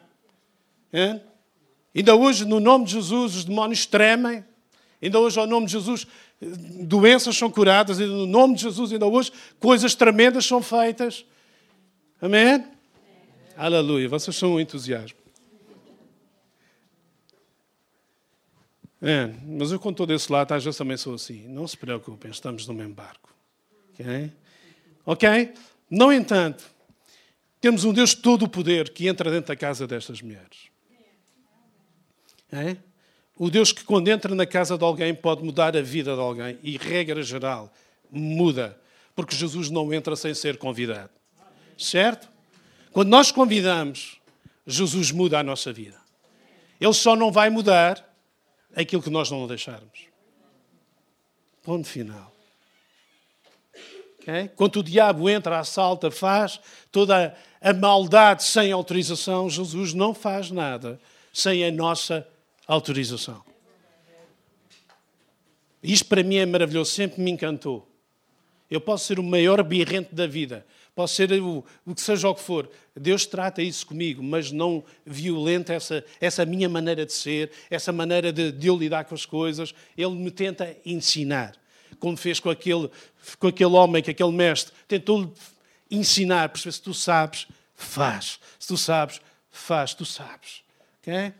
Ainda 1.96 2.15
hoje, 2.15 2.46
no 2.46 2.60
nome 2.60 2.86
de 2.86 2.91
Jesus, 2.91 3.36
os 3.36 3.46
demónios 3.46 3.86
tremem. 3.86 4.44
Ainda 5.01 5.20
hoje, 5.20 5.39
ao 5.39 5.48
nome 5.48 5.65
de 5.65 5.74
Jesus, 5.74 6.06
doenças 6.41 7.36
são 7.36 7.50
curadas. 7.50 8.00
Ainda 8.00 8.13
no 8.13 8.27
nome 8.27 8.56
de 8.56 8.62
Jesus, 8.63 8.91
ainda 8.91 9.06
hoje, 9.06 9.32
coisas 9.60 9.96
tremendas 9.96 10.46
são 10.46 10.62
feitas. 10.62 11.25
Amém? 12.22 12.56
Amém. 12.56 12.68
Aleluia. 13.56 14.08
Vocês 14.08 14.36
são 14.36 14.53
um 14.53 14.60
entusiasmo. 14.60 15.18
É, 19.01 19.34
mas 19.46 19.72
eu, 19.72 19.79
com 19.79 19.94
todo 19.94 20.13
esse 20.13 20.29
lado, 20.32 20.53
às 20.53 20.63
vezes 20.63 20.77
também 20.77 20.98
sou 20.98 21.13
assim. 21.13 21.48
Não 21.48 21.65
se 21.65 21.77
preocupem, 21.77 22.29
estamos 22.29 22.68
no 22.68 22.74
mesmo 22.74 22.94
barco. 22.94 23.34
Ok? 23.94 24.32
Ok? 25.06 25.53
No 25.89 26.12
entanto, 26.12 26.70
temos 27.62 27.84
um 27.84 27.94
Deus 27.94 28.12
de 28.12 28.18
todo 28.18 28.44
o 28.44 28.50
poder 28.50 28.89
que 28.89 29.08
entra 29.08 29.30
dentro 29.30 29.50
da 29.50 29.56
casa 29.56 29.86
destas 29.86 30.22
mulheres. 30.22 30.70
É? 32.51 32.78
O 33.36 33.50
Deus 33.50 33.72
que, 33.72 33.84
quando 33.84 34.08
entra 34.08 34.34
na 34.36 34.46
casa 34.46 34.78
de 34.78 34.84
alguém, 34.84 35.13
pode 35.13 35.44
mudar 35.44 35.75
a 35.75 35.82
vida 35.82 36.13
de 36.13 36.20
alguém. 36.20 36.58
E, 36.63 36.78
regra 36.78 37.22
geral, 37.24 37.72
muda. 38.12 38.80
Porque 39.16 39.36
Jesus 39.36 39.70
não 39.70 39.94
entra 39.94 40.16
sem 40.16 40.34
ser 40.34 40.58
convidado. 40.58 41.12
Certo? 41.78 42.30
Quando 42.92 43.10
nós 43.10 43.32
convidamos, 43.32 44.20
Jesus 44.66 45.12
muda 45.12 45.39
a 45.39 45.44
nossa 45.44 45.72
vida. 45.72 45.98
Ele 46.80 46.94
só 46.94 47.16
não 47.16 47.32
vai 47.32 47.50
mudar 47.50 48.06
aquilo 48.75 49.01
que 49.01 49.10
nós 49.10 49.30
não 49.30 49.48
deixarmos. 49.48 50.08
Ponto 51.62 51.88
final. 51.88 52.34
Okay? 54.22 54.50
Quando 54.56 54.80
o 54.80 54.84
diabo 54.84 55.30
entra, 55.30 55.60
assalta, 55.60 56.12
faz 56.12 56.60
toda 56.92 57.36
a 57.62 57.74
maldade 57.74 58.44
sem 58.44 58.72
autorização, 58.72 59.50
Jesus 59.50 59.94
não 59.94 60.14
faz 60.14 60.52
nada 60.52 61.00
sem 61.34 61.66
a 61.66 61.72
nossa 61.72 62.28
autorização. 62.68 63.44
Isto 65.82 66.06
para 66.08 66.24
mim 66.24 66.36
é 66.36 66.46
maravilhoso, 66.46 66.92
sempre 66.92 67.22
me 67.22 67.32
encantou. 67.32 67.88
Eu 68.70 68.80
posso 68.80 69.06
ser 69.06 69.20
o 69.20 69.24
maior 69.24 69.64
birrente 69.64 70.14
da 70.14 70.28
vida, 70.28 70.66
posso 70.94 71.16
ser 71.16 71.32
o, 71.42 71.64
o 71.86 71.96
que 71.96 72.02
seja 72.02 72.30
o 72.30 72.36
que 72.36 72.42
for. 72.42 72.70
Deus 72.96 73.26
trata 73.26 73.64
isso 73.64 73.88
comigo, 73.88 74.22
mas 74.22 74.52
não 74.52 74.84
violenta 75.06 75.74
essa, 75.74 76.04
essa 76.22 76.46
minha 76.46 76.70
maneira 76.70 77.06
de 77.06 77.14
ser, 77.14 77.52
essa 77.70 77.92
maneira 77.92 78.32
de, 78.32 78.52
de 78.52 78.68
eu 78.68 78.78
lidar 78.78 79.06
com 79.06 79.16
as 79.16 79.26
coisas. 79.26 79.74
Ele 79.98 80.12
me 80.12 80.30
tenta 80.30 80.76
ensinar, 80.86 81.56
como 82.00 82.18
fez 82.18 82.39
com 82.39 82.50
aquele, 82.50 82.89
com 83.38 83.48
aquele 83.48 83.72
homem, 83.72 84.01
com 84.01 84.12
aquele 84.12 84.32
mestre. 84.32 84.74
Tentou 84.88 85.34
ensinar, 85.89 86.50
perceber 86.50 86.72
se 86.72 86.82
tu 86.82 86.94
sabes, 86.94 87.48
faz. 87.75 88.39
Se 88.58 88.68
tu 88.68 88.77
sabes, 88.77 89.22
faz, 89.50 89.94
tu 89.94 90.06
sabes. 90.06 90.63
Okay? 91.01 91.34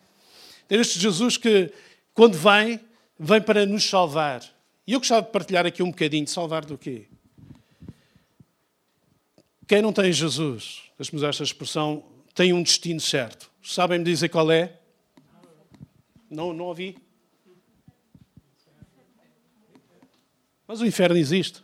Tem 0.68 0.80
este 0.80 1.00
Jesus 1.00 1.38
que, 1.38 1.72
quando 2.14 2.38
vem, 2.38 2.80
vem 3.20 3.42
para 3.42 3.66
nos 3.66 3.84
salvar. 3.90 4.44
E 4.86 4.94
eu 4.94 5.00
gostava 5.00 5.26
de 5.26 5.32
partilhar 5.32 5.66
aqui 5.66 5.84
um 5.84 5.92
bocadinho. 5.92 6.26
De 6.26 6.32
salvar 6.32 6.66
do 6.66 6.78
quê? 6.78 7.06
Quem 9.68 9.82
não 9.82 9.94
tem 9.94 10.12
Jesus, 10.12 10.82
deixe-me 10.98 11.18
usar 11.18 11.30
esta 11.30 11.44
expressão, 11.44 12.04
tem 12.34 12.54
um 12.54 12.64
destino 12.64 13.00
certo. 13.00 13.52
Sabem-me 13.62 14.04
dizer 14.04 14.30
qual 14.30 14.52
é? 14.52 14.80
Não, 16.30 16.54
não 16.54 16.66
ouvi. 16.66 16.98
Mas 20.70 20.82
o 20.82 20.86
inferno 20.86 21.18
existe. 21.18 21.64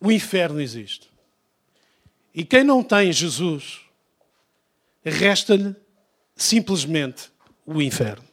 O 0.00 0.10
inferno 0.10 0.58
existe. 0.58 1.06
E 2.34 2.46
quem 2.46 2.64
não 2.64 2.82
tem 2.82 3.12
Jesus, 3.12 3.80
resta-lhe 5.04 5.76
simplesmente 6.34 7.30
o 7.66 7.82
inferno. 7.82 8.24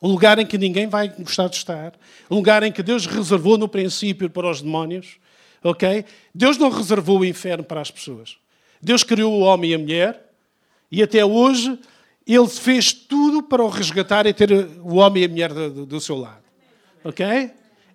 Um 0.00 0.06
lugar 0.06 0.38
em 0.38 0.46
que 0.46 0.56
ninguém 0.56 0.86
vai 0.86 1.08
gostar 1.08 1.48
de 1.48 1.56
estar. 1.56 1.98
Um 2.30 2.36
lugar 2.36 2.62
em 2.62 2.70
que 2.70 2.84
Deus 2.84 3.04
reservou 3.04 3.58
no 3.58 3.68
princípio 3.68 4.30
para 4.30 4.48
os 4.48 4.62
demónios. 4.62 5.18
Ok? 5.64 6.04
Deus 6.32 6.56
não 6.56 6.70
reservou 6.70 7.18
o 7.18 7.24
inferno 7.24 7.64
para 7.64 7.80
as 7.80 7.90
pessoas. 7.90 8.38
Deus 8.80 9.02
criou 9.02 9.32
o 9.32 9.40
homem 9.40 9.72
e 9.72 9.74
a 9.74 9.78
mulher 9.78 10.32
e 10.88 11.02
até 11.02 11.24
hoje 11.24 11.76
ele 12.24 12.48
fez 12.48 12.92
tudo 12.92 13.42
para 13.42 13.64
o 13.64 13.68
resgatar 13.68 14.24
e 14.24 14.32
ter 14.32 14.52
o 14.52 14.94
homem 14.94 15.24
e 15.24 15.26
a 15.26 15.28
mulher 15.28 15.52
do, 15.52 15.84
do 15.84 16.00
seu 16.00 16.14
lado. 16.14 16.49
Ok? 17.04 17.24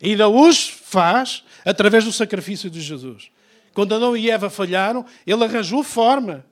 E 0.01 0.11
ainda 0.11 0.27
hoje 0.27 0.71
faz 0.71 1.43
através 1.63 2.03
do 2.03 2.11
sacrifício 2.11 2.69
de 2.69 2.81
Jesus. 2.81 3.31
Quando 3.73 3.93
Adão 3.95 4.15
e 4.15 4.29
Eva 4.29 4.49
falharam, 4.49 5.05
ele 5.25 5.43
arranjou 5.43 5.83
forma 5.83 6.45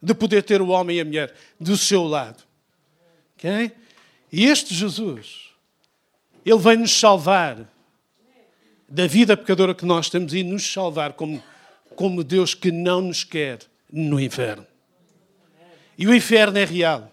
de 0.00 0.14
poder 0.14 0.42
ter 0.42 0.62
o 0.62 0.68
homem 0.68 0.98
e 0.98 1.00
a 1.00 1.04
mulher 1.04 1.34
do 1.60 1.76
seu 1.76 2.04
lado. 2.04 2.42
Ok? 3.36 3.72
E 4.30 4.44
este 4.44 4.74
Jesus, 4.74 5.50
ele 6.44 6.58
vem 6.58 6.76
nos 6.76 6.92
salvar 6.92 7.66
da 8.88 9.06
vida 9.06 9.36
pecadora 9.36 9.74
que 9.74 9.84
nós 9.84 10.08
temos 10.08 10.32
e 10.32 10.42
nos 10.42 10.70
salvar 10.70 11.12
como, 11.12 11.42
como 11.94 12.24
Deus 12.24 12.54
que 12.54 12.70
não 12.70 13.02
nos 13.02 13.24
quer 13.24 13.58
no 13.92 14.20
inferno. 14.20 14.66
E 15.96 16.06
o 16.06 16.14
inferno 16.14 16.58
é 16.58 16.64
real. 16.64 17.12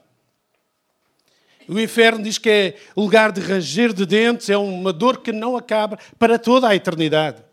O 1.67 1.79
inferno 1.79 2.23
diz 2.23 2.37
que 2.37 2.49
é 2.49 2.75
lugar 2.95 3.31
de 3.31 3.41
ranger 3.41 3.93
de 3.93 4.05
dentes, 4.05 4.49
é 4.49 4.57
uma 4.57 4.93
dor 4.93 5.21
que 5.21 5.31
não 5.31 5.57
acaba 5.57 5.97
para 6.19 6.37
toda 6.37 6.67
a 6.67 6.75
eternidade. 6.75 7.43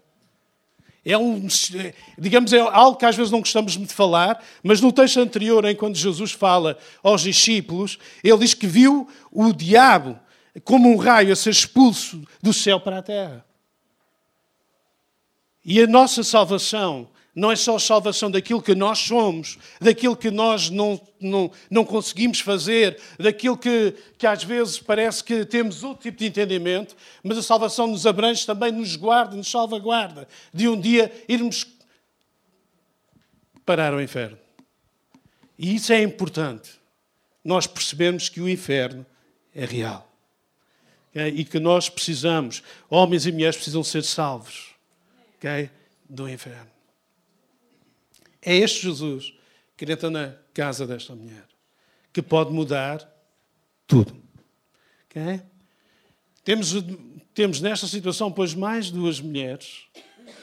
É 1.05 1.19
um, 1.19 1.49
digamos, 2.17 2.53
é 2.53 2.61
algo 2.61 2.97
que 2.97 3.05
às 3.05 3.17
vezes 3.17 3.33
não 3.33 3.41
gostamos 3.41 3.77
de 3.77 3.87
falar, 3.87 4.43
mas 4.63 4.81
no 4.81 4.93
texto 4.93 5.19
anterior, 5.19 5.65
em 5.65 5.75
quando 5.75 5.97
Jesus 5.97 6.31
fala 6.31 6.79
aos 7.03 7.23
discípulos, 7.23 7.99
ele 8.23 8.39
diz 8.39 8.55
que 8.55 8.69
viu 8.69 9.09
o 9.31 9.53
diabo 9.53 10.19
como 10.63 10.89
um 10.89 10.97
raio 10.97 11.33
a 11.33 11.37
ser 11.37 11.51
expulso 11.51 12.23
do 12.41 12.53
céu 12.53 12.79
para 12.79 12.99
a 12.99 13.03
terra. 13.03 13.45
E 15.65 15.81
a 15.81 15.87
nossa 15.87 16.23
salvação 16.23 17.09
não 17.35 17.51
é 17.51 17.57
só 17.57 17.77
a 17.77 17.81
salvação 17.81 18.31
daquilo 18.31 18.61
que 18.61 18.75
nós 18.75 18.99
somos, 18.99 19.59
daquilo 19.81 20.17
que 20.17 20.31
nós 20.31 20.69
não, 20.69 21.01
não, 21.19 21.51
não 21.71 21.85
conseguimos 21.85 22.41
fazer, 22.41 23.01
daquilo 23.19 23.57
que, 23.57 23.95
que 24.19 24.27
às 24.27 24.45
vezes 24.45 24.79
parece 24.79 25.25
que 25.25 25.45
temos 25.47 25.83
outro 25.83 26.03
tipo 26.03 26.19
de 26.19 26.27
entendimento, 26.27 26.95
mas 27.23 27.39
a 27.39 27.43
salvação 27.43 27.87
nos 27.87 28.07
abrange 28.07 28.45
também, 28.45 28.71
nos 28.71 28.97
guarda, 28.97 29.35
nos 29.35 29.51
salvaguarda 29.51 30.29
de 30.53 30.69
um 30.69 30.79
dia 30.79 31.11
irmos 31.27 31.67
parar 33.65 33.95
o 33.95 34.01
inferno. 34.01 34.39
E 35.59 35.75
isso 35.75 35.93
é 35.93 36.03
importante. 36.03 36.71
Nós 37.43 37.67
percebemos 37.67 38.29
que 38.29 38.41
o 38.41 38.49
inferno 38.49 39.07
é 39.55 39.65
real. 39.65 40.09
E 41.15 41.45
que 41.45 41.59
nós 41.59 41.89
precisamos, 41.89 42.63
homens 42.89 43.27
e 43.27 43.33
mulheres 43.33 43.57
precisam 43.57 43.85
ser 43.85 44.03
salvos 44.03 44.71
okay? 45.39 45.71
do 46.09 46.29
inferno. 46.29 46.71
É 48.43 48.57
este 48.57 48.83
Jesus 48.83 49.33
que 49.77 49.91
entra 49.91 50.11
na 50.11 50.35
casa 50.53 50.87
desta 50.87 51.15
mulher, 51.15 51.45
que 52.13 52.21
pode 52.21 52.53
mudar 52.53 53.09
tudo. 53.87 54.17
Okay? 55.09 55.41
Temos, 56.45 56.75
temos 57.35 57.61
nesta 57.61 57.87
situação, 57.87 58.31
pois, 58.31 58.55
mais 58.55 58.91
duas 58.91 59.21
mulheres. 59.21 59.85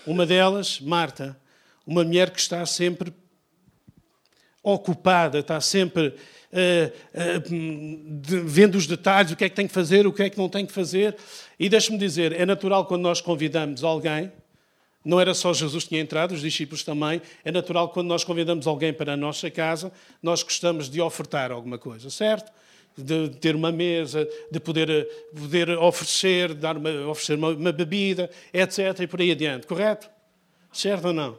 Uma 0.05 0.25
delas, 0.25 0.79
Marta, 0.79 1.39
uma 1.85 2.03
mulher 2.03 2.31
que 2.31 2.39
está 2.39 2.65
sempre 2.65 3.13
ocupada, 4.63 5.39
está 5.39 5.59
sempre 5.59 6.07
uh, 6.07 7.37
uh, 7.37 8.19
de, 8.21 8.39
vendo 8.41 8.75
os 8.75 8.87
detalhes, 8.87 9.31
o 9.31 9.35
que 9.35 9.43
é 9.43 9.49
que 9.49 9.55
tem 9.55 9.67
que 9.67 9.73
fazer, 9.73 10.07
o 10.07 10.13
que 10.13 10.23
é 10.23 10.29
que 10.29 10.37
não 10.37 10.47
tem 10.47 10.65
que 10.65 10.71
fazer. 10.71 11.17
E 11.59 11.67
deixe-me 11.67 11.97
dizer, 11.97 12.31
é 12.31 12.45
natural 12.45 12.85
quando 12.85 13.01
nós 13.01 13.19
convidamos 13.21 13.83
alguém 13.83 14.31
não 15.03 15.19
era 15.19 15.33
só 15.33 15.53
Jesus 15.53 15.83
que 15.83 15.89
tinha 15.89 16.01
entrado, 16.01 16.33
os 16.33 16.41
discípulos 16.41 16.83
também. 16.83 17.21
É 17.43 17.51
natural 17.51 17.87
que 17.87 17.93
quando 17.93 18.07
nós 18.07 18.23
convidamos 18.23 18.67
alguém 18.67 18.93
para 18.93 19.13
a 19.13 19.17
nossa 19.17 19.49
casa, 19.49 19.91
nós 20.21 20.43
gostamos 20.43 20.89
de 20.89 20.99
ofertar 20.99 21.51
alguma 21.51 21.77
coisa, 21.77 22.09
certo? 22.09 22.51
De 22.97 23.29
ter 23.29 23.55
uma 23.55 23.71
mesa, 23.71 24.27
de 24.51 24.59
poder, 24.59 25.07
poder 25.33 25.69
oferecer, 25.77 26.53
dar 26.53 26.75
uma, 26.75 26.89
oferecer 27.07 27.35
uma, 27.35 27.49
uma 27.49 27.71
bebida, 27.71 28.29
etc. 28.53 28.99
e 28.99 29.07
por 29.07 29.21
aí 29.21 29.31
adiante, 29.31 29.65
correto? 29.65 30.09
Certo 30.71 31.07
ou 31.07 31.13
não? 31.13 31.37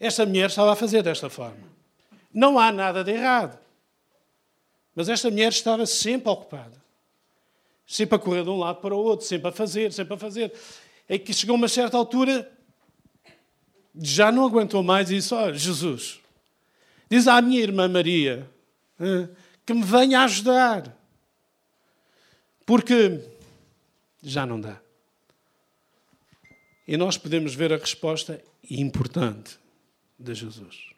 Esta 0.00 0.26
mulher 0.26 0.48
estava 0.48 0.72
a 0.72 0.76
fazer 0.76 1.02
desta 1.02 1.30
forma. 1.30 1.70
Não 2.34 2.58
há 2.58 2.72
nada 2.72 3.04
de 3.04 3.12
errado. 3.12 3.56
Mas 4.96 5.08
esta 5.08 5.30
mulher 5.30 5.48
estava 5.48 5.86
sempre 5.86 6.28
ocupada. 6.28 6.82
Sempre 7.86 8.16
a 8.16 8.18
correr 8.18 8.42
de 8.42 8.50
um 8.50 8.58
lado 8.58 8.80
para 8.80 8.94
o 8.94 8.98
outro, 8.98 9.26
sempre 9.26 9.48
a 9.48 9.52
fazer, 9.52 9.92
sempre 9.92 10.14
a 10.14 10.16
fazer 10.16 10.52
é 11.08 11.18
que 11.18 11.32
chegou 11.32 11.54
a 11.54 11.58
uma 11.58 11.68
certa 11.68 11.96
altura, 11.96 12.50
já 13.94 14.32
não 14.32 14.46
aguentou 14.46 14.82
mais 14.82 15.10
e 15.10 15.16
disse: 15.16 15.34
oh, 15.34 15.52
Jesus, 15.52 16.20
diz 17.10 17.26
à 17.28 17.40
minha 17.42 17.60
irmã 17.60 17.88
Maria 17.88 18.48
que 19.66 19.74
me 19.74 19.82
venha 19.82 20.22
ajudar, 20.22 20.96
porque 22.64 23.20
já 24.22 24.46
não 24.46 24.60
dá. 24.60 24.80
E 26.86 26.96
nós 26.96 27.16
podemos 27.16 27.54
ver 27.54 27.72
a 27.72 27.76
resposta 27.76 28.42
importante 28.68 29.58
de 30.18 30.34
Jesus. 30.34 30.90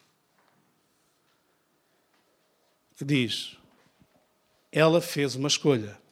Que 2.96 3.04
diz: 3.04 3.56
ela 4.70 5.00
fez 5.00 5.34
uma 5.34 5.49
escolha. 5.49 6.03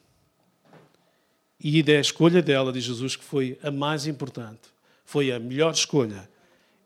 E 1.63 1.81
da 1.81 1.93
escolha 1.93 2.41
dela, 2.41 2.73
de 2.73 2.81
Jesus, 2.81 3.15
que 3.15 3.23
foi 3.23 3.57
a 3.63 3.71
mais 3.71 4.05
importante, 4.05 4.61
foi 5.05 5.31
a 5.31 5.39
melhor 5.39 5.71
escolha 5.71 6.29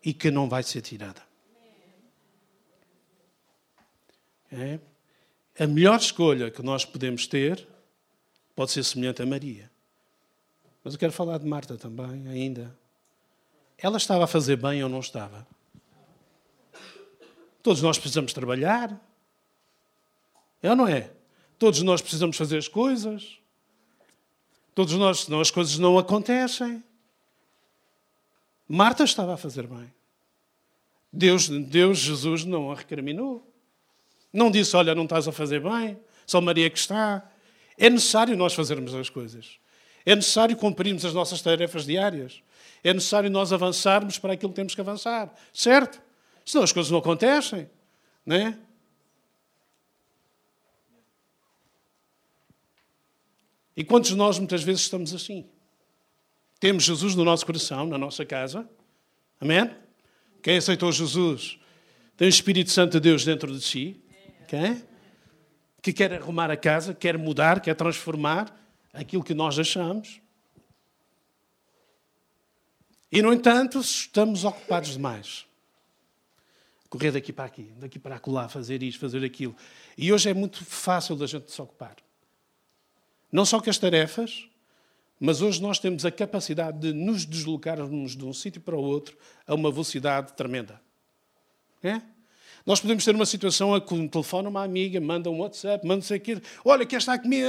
e 0.04 0.14
que 0.14 0.30
não 0.30 0.48
vai 0.48 0.62
ser 0.62 0.80
tirada. 0.82 1.20
É? 4.52 4.78
A 5.58 5.66
melhor 5.66 5.98
escolha 5.98 6.50
que 6.50 6.62
nós 6.62 6.84
podemos 6.84 7.26
ter 7.26 7.66
pode 8.54 8.70
ser 8.70 8.84
semelhante 8.84 9.20
a 9.20 9.26
Maria. 9.26 9.68
Mas 10.84 10.94
eu 10.94 11.00
quero 11.00 11.12
falar 11.12 11.38
de 11.38 11.46
Marta 11.46 11.76
também, 11.76 12.28
ainda. 12.28 12.74
Ela 13.76 13.96
estava 13.96 14.24
a 14.24 14.26
fazer 14.28 14.56
bem 14.56 14.82
ou 14.82 14.88
não 14.88 15.00
estava? 15.00 15.46
Todos 17.62 17.82
nós 17.82 17.98
precisamos 17.98 18.32
trabalhar. 18.32 18.98
É 20.62 20.70
ou 20.70 20.76
não 20.76 20.86
é? 20.86 21.10
Todos 21.58 21.82
nós 21.82 22.00
precisamos 22.00 22.36
fazer 22.36 22.58
as 22.58 22.68
coisas. 22.68 23.38
Todos 24.78 24.94
nós, 24.94 25.22
senão 25.22 25.40
as 25.40 25.50
coisas 25.50 25.76
não 25.76 25.98
acontecem. 25.98 26.84
Marta 28.68 29.02
estava 29.02 29.34
a 29.34 29.36
fazer 29.36 29.66
bem. 29.66 29.92
Deus, 31.12 31.48
Deus, 31.48 31.98
Jesus, 31.98 32.44
não 32.44 32.70
a 32.70 32.76
recriminou. 32.76 33.44
Não 34.32 34.52
disse, 34.52 34.76
olha, 34.76 34.94
não 34.94 35.02
estás 35.02 35.26
a 35.26 35.32
fazer 35.32 35.60
bem, 35.60 35.98
só 36.24 36.40
Maria 36.40 36.70
que 36.70 36.78
está. 36.78 37.28
É 37.76 37.90
necessário 37.90 38.36
nós 38.36 38.54
fazermos 38.54 38.94
as 38.94 39.10
coisas. 39.10 39.58
É 40.06 40.14
necessário 40.14 40.56
cumprirmos 40.56 41.04
as 41.04 41.12
nossas 41.12 41.42
tarefas 41.42 41.84
diárias. 41.84 42.40
É 42.84 42.94
necessário 42.94 43.28
nós 43.28 43.52
avançarmos 43.52 44.16
para 44.16 44.34
aquilo 44.34 44.52
que 44.52 44.56
temos 44.56 44.76
que 44.76 44.80
avançar. 44.80 45.34
Certo? 45.52 46.00
Senão 46.46 46.62
as 46.62 46.70
coisas 46.70 46.92
não 46.92 47.00
acontecem. 47.00 47.68
Não 48.24 48.36
é? 48.36 48.56
E 53.78 53.84
quantos 53.84 54.10
de 54.10 54.16
nós 54.16 54.40
muitas 54.40 54.64
vezes 54.64 54.82
estamos 54.82 55.14
assim? 55.14 55.48
Temos 56.58 56.82
Jesus 56.82 57.14
no 57.14 57.24
nosso 57.24 57.46
coração, 57.46 57.86
na 57.86 57.96
nossa 57.96 58.26
casa. 58.26 58.68
Amém? 59.40 59.70
Quem 60.42 60.56
aceitou 60.56 60.90
Jesus 60.90 61.60
tem 62.16 62.26
o 62.26 62.28
Espírito 62.28 62.72
Santo 62.72 62.94
de 62.94 63.00
Deus 63.00 63.24
dentro 63.24 63.56
de 63.56 63.64
si. 63.64 64.02
Quem? 64.48 64.82
Que 65.80 65.92
quer 65.92 66.12
arrumar 66.12 66.50
a 66.50 66.56
casa, 66.56 66.92
quer 66.92 67.16
mudar, 67.16 67.60
quer 67.60 67.76
transformar 67.76 68.52
aquilo 68.92 69.22
que 69.22 69.32
nós 69.32 69.56
achamos. 69.56 70.20
E, 73.12 73.22
no 73.22 73.32
entanto, 73.32 73.78
estamos 73.78 74.42
ocupados 74.42 74.94
demais. 74.94 75.46
Correr 76.90 77.12
daqui 77.12 77.32
para 77.32 77.44
aqui, 77.44 77.70
daqui 77.76 78.00
para 78.00 78.16
acolá, 78.16 78.48
fazer 78.48 78.82
isto, 78.82 78.98
fazer 78.98 79.24
aquilo. 79.24 79.54
E 79.96 80.12
hoje 80.12 80.28
é 80.28 80.34
muito 80.34 80.64
fácil 80.64 81.14
da 81.14 81.28
gente 81.28 81.52
se 81.52 81.62
ocupar. 81.62 81.94
Não 83.30 83.44
só 83.44 83.60
com 83.60 83.68
as 83.68 83.78
tarefas, 83.78 84.48
mas 85.20 85.42
hoje 85.42 85.60
nós 85.60 85.78
temos 85.78 86.04
a 86.04 86.10
capacidade 86.10 86.78
de 86.78 86.92
nos 86.92 87.24
deslocarmos 87.24 88.16
de 88.16 88.24
um 88.24 88.32
sítio 88.32 88.60
para 88.60 88.76
o 88.76 88.82
outro 88.82 89.16
a 89.46 89.54
uma 89.54 89.70
velocidade 89.70 90.32
tremenda. 90.34 90.80
É? 91.82 92.00
Nós 92.64 92.80
podemos 92.80 93.04
ter 93.04 93.14
uma 93.14 93.24
situação 93.24 93.78
que 93.80 93.94
um 93.94 94.06
telefone 94.06 94.46
uma 94.46 94.62
amiga, 94.62 95.00
manda 95.00 95.30
um 95.30 95.38
WhatsApp, 95.40 95.86
manda 95.86 96.02
sei 96.02 96.18
aquilo, 96.18 96.42
olha, 96.64 96.84
quer 96.84 96.98
estar 96.98 97.18
comigo, 97.18 97.46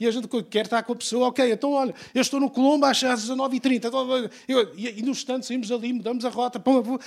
e 0.00 0.06
a 0.06 0.10
gente 0.10 0.26
quer 0.44 0.64
estar 0.64 0.82
com 0.82 0.92
a 0.94 0.96
pessoa, 0.96 1.28
ok, 1.28 1.52
então 1.52 1.72
olha, 1.72 1.94
eu 2.14 2.22
estou 2.22 2.40
no 2.40 2.50
Colombo 2.50 2.86
às 2.86 2.98
19h30, 2.98 3.84
então, 3.84 4.30
e, 4.48 5.02
no 5.02 5.10
instante 5.10 5.44
saímos 5.46 5.70
ali, 5.70 5.92
mudamos 5.92 6.24
a 6.24 6.30
rota, 6.30 6.58
pum, 6.58 6.82
pum. 6.82 6.98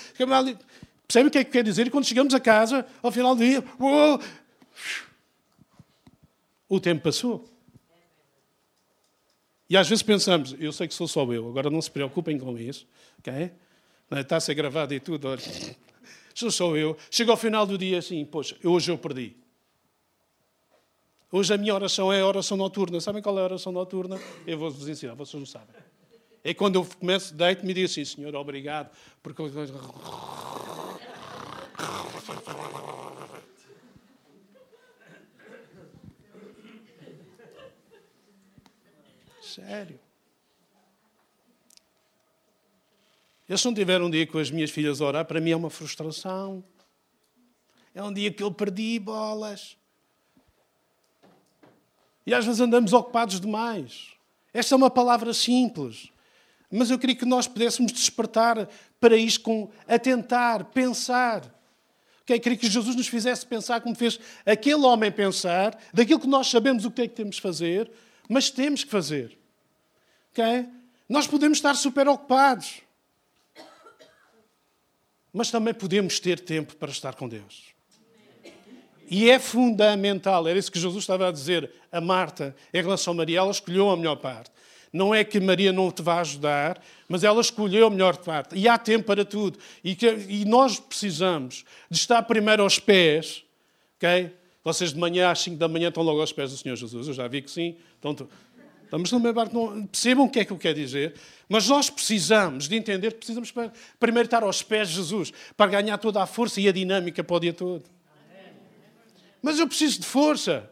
Percebe 1.07 1.27
o 1.27 1.31
que 1.31 1.37
é 1.39 1.43
que 1.43 1.51
quer 1.51 1.63
dizer? 1.63 1.87
E 1.87 1.89
quando 1.89 2.05
chegamos 2.05 2.33
a 2.33 2.39
casa, 2.39 2.85
ao 3.01 3.11
final 3.11 3.35
do 3.35 3.43
dia, 3.43 3.63
uou, 3.79 4.19
o 6.69 6.79
tempo 6.79 7.03
passou. 7.03 7.54
E 9.69 9.75
às 9.75 9.89
vezes 9.89 10.03
pensamos, 10.03 10.55
eu 10.59 10.71
sei 10.71 10.87
que 10.87 10.93
sou 10.93 11.07
só 11.07 11.25
eu, 11.33 11.49
agora 11.49 11.69
não 11.69 11.81
se 11.81 11.89
preocupem 11.89 12.37
com 12.37 12.57
isso, 12.57 12.85
ok? 13.19 13.51
Está 14.11 14.37
a 14.37 14.39
ser 14.39 14.53
gravado 14.53 14.93
e 14.93 14.99
tudo, 14.99 15.27
olha, 15.27 15.41
sou 16.33 16.51
só 16.51 16.75
eu. 16.75 16.95
Chego 17.09 17.31
ao 17.31 17.37
final 17.37 17.65
do 17.65 17.77
dia 17.77 17.97
assim, 17.97 18.23
poxa, 18.23 18.55
hoje 18.63 18.91
eu 18.91 18.97
perdi. 18.97 19.35
Hoje 21.31 21.53
a 21.53 21.57
minha 21.57 21.73
oração 21.73 22.13
é 22.13 22.21
a 22.21 22.27
oração 22.27 22.55
noturna. 22.55 23.01
Sabem 23.01 23.21
qual 23.21 23.37
é 23.37 23.41
a 23.41 23.45
oração 23.45 23.71
noturna? 23.71 24.17
Eu 24.45 24.57
vou-vos 24.57 24.87
ensinar, 24.87 25.15
vocês 25.15 25.37
não 25.37 25.45
sabem. 25.45 25.75
É 26.43 26.53
quando 26.53 26.75
eu 26.75 26.85
começo, 26.85 27.33
deito-me 27.33 27.71
e 27.71 27.73
digo 27.73 27.85
assim, 27.87 28.05
Senhor, 28.05 28.33
obrigado, 28.35 28.89
porque... 29.21 29.41
Sério. 39.55 39.97
Eu, 43.47 43.57
se 43.57 43.65
não 43.65 43.73
tiver 43.73 44.01
um 44.01 44.09
dia 44.09 44.27
com 44.27 44.37
as 44.37 44.51
minhas 44.51 44.69
filhas 44.69 44.99
a 44.99 45.05
orar, 45.05 45.23
para 45.23 45.39
mim 45.39 45.51
é 45.51 45.55
uma 45.55 45.69
frustração. 45.69 46.61
É 47.93 48.03
um 48.03 48.11
dia 48.11 48.29
que 48.33 48.43
eu 48.43 48.51
perdi 48.51 48.99
bolas. 48.99 49.77
E 52.25 52.33
às 52.33 52.43
vezes 52.43 52.59
andamos 52.59 52.91
ocupados 52.91 53.39
demais. 53.39 54.09
Esta 54.53 54.75
é 54.75 54.77
uma 54.77 54.89
palavra 54.89 55.33
simples. 55.33 56.09
Mas 56.69 56.91
eu 56.91 56.99
queria 56.99 57.15
que 57.15 57.23
nós 57.23 57.47
pudéssemos 57.47 57.93
despertar 57.93 58.67
para 58.99 59.15
isto 59.15 59.39
com 59.39 59.71
atentar, 59.87 60.65
pensar. 60.65 61.43
Okay? 62.23 62.41
Queria 62.41 62.57
que 62.57 62.69
Jesus 62.69 62.93
nos 62.93 63.07
fizesse 63.07 63.45
pensar 63.45 63.79
como 63.79 63.95
fez 63.95 64.19
aquele 64.45 64.83
homem 64.83 65.13
pensar, 65.13 65.79
daquilo 65.93 66.19
que 66.19 66.27
nós 66.27 66.47
sabemos 66.47 66.83
o 66.83 66.91
que 66.91 67.03
é 67.03 67.07
que 67.07 67.15
temos 67.15 67.37
que 67.37 67.41
fazer, 67.41 67.89
mas 68.27 68.49
temos 68.49 68.83
que 68.83 68.91
fazer. 68.91 69.44
Okay? 70.35 70.67
Nós 71.07 71.27
podemos 71.27 71.57
estar 71.57 71.75
super 71.75 72.09
ocupados, 72.09 72.81
mas 75.31 75.49
também 75.49 75.73
podemos 75.73 76.19
ter 76.19 76.41
tempo 76.41 76.75
para 76.75 76.91
estar 76.91 77.15
com 77.15 77.29
Deus. 77.29 77.73
E 79.09 79.29
é 79.29 79.39
fundamental, 79.39 80.45
era 80.45 80.59
isso 80.59 80.69
que 80.69 80.79
Jesus 80.79 81.03
estava 81.03 81.29
a 81.29 81.31
dizer 81.31 81.71
a 81.89 82.01
Marta 82.01 82.53
em 82.73 82.81
relação 82.81 83.13
a 83.13 83.17
Maria, 83.17 83.39
ela 83.39 83.51
escolheu 83.51 83.89
a 83.89 83.95
melhor 83.95 84.17
parte. 84.17 84.51
Não 84.91 85.15
é 85.15 85.23
que 85.23 85.39
Maria 85.39 85.71
não 85.71 85.89
te 85.89 86.01
vá 86.01 86.19
ajudar, 86.19 86.83
mas 87.07 87.23
ela 87.23 87.39
escolheu 87.39 87.87
a 87.87 87.89
melhor 87.89 88.17
parte. 88.17 88.57
E 88.57 88.67
há 88.67 88.77
tempo 88.77 89.05
para 89.05 89.23
tudo. 89.23 89.57
E, 89.83 89.95
que, 89.95 90.07
e 90.07 90.43
nós 90.43 90.79
precisamos 90.79 91.63
de 91.89 91.97
estar 91.97 92.21
primeiro 92.23 92.63
aos 92.63 92.79
pés, 92.79 93.43
ok? 93.97 94.33
Vocês 94.63 94.91
de 94.91 94.99
manhã 94.99 95.29
às 95.31 95.39
5 95.39 95.57
da 95.57 95.67
manhã 95.67 95.89
estão 95.89 96.03
logo 96.03 96.19
aos 96.19 96.33
pés 96.33 96.51
do 96.51 96.57
Senhor 96.57 96.75
Jesus. 96.75 97.07
Eu 97.07 97.13
já 97.13 97.27
vi 97.27 97.41
que 97.41 97.51
sim. 97.51 97.77
Então, 97.99 98.27
Estamos 98.85 99.11
no 99.11 99.19
mesmo 99.19 99.33
barco, 99.33 99.53
não, 99.53 99.85
percebam 99.87 100.25
o 100.25 100.29
que 100.29 100.39
é 100.39 100.45
que 100.45 100.53
eu 100.53 100.57
quero 100.57 100.75
dizer, 100.75 101.15
mas 101.49 101.67
nós 101.67 101.89
precisamos 101.89 102.67
de 102.67 102.75
entender 102.75 103.11
que 103.11 103.17
precisamos 103.17 103.53
primeiro 103.99 104.27
estar 104.27 104.43
aos 104.43 104.61
pés 104.61 104.89
de 104.89 104.95
Jesus 104.95 105.33
para 105.57 105.71
ganhar 105.71 105.97
toda 105.97 106.21
a 106.21 106.25
força 106.25 106.61
e 106.61 106.67
a 106.67 106.71
dinâmica 106.71 107.23
para 107.23 107.35
o 107.35 107.39
dia 107.39 107.53
todo. 107.53 107.83
Mas 109.41 109.59
eu 109.59 109.67
preciso 109.67 109.99
de 109.99 110.07
força. 110.07 110.71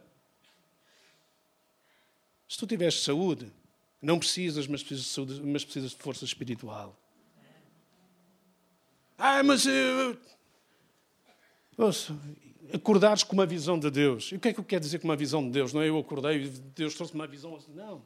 Se 2.48 2.58
tu 2.58 2.66
tiveres 2.68 3.04
saúde, 3.04 3.52
não 4.02 4.20
precisas, 4.20 4.68
mas 4.68 4.82
precisas 4.82 5.06
de, 5.06 5.12
saúde, 5.12 5.42
mas 5.44 5.64
precisas 5.64 5.92
de 5.92 5.98
força 5.98 6.24
espiritual. 6.24 7.00
Ah, 9.18 9.44
mas. 9.44 9.66
Uh... 9.66 10.18
Ouça, 11.78 12.16
acordares 12.74 13.24
com 13.24 13.34
uma 13.34 13.46
visão 13.46 13.78
de 13.78 13.90
Deus. 13.92 14.32
E 14.32 14.36
o 14.36 14.40
que 14.40 14.50
é 14.50 14.54
que 14.54 14.60
eu 14.60 14.64
quero 14.64 14.82
dizer 14.82 15.00
com 15.00 15.08
uma 15.08 15.16
visão 15.16 15.44
de 15.44 15.52
Deus? 15.52 15.72
Não 15.72 15.82
é 15.82 15.90
eu 15.90 15.98
acordei 15.98 16.46
e 16.46 16.50
Deus 16.50 16.96
trouxe 16.96 17.14
uma 17.14 17.28
visão 17.28 17.56
assim. 17.56 17.72
Não. 17.74 18.02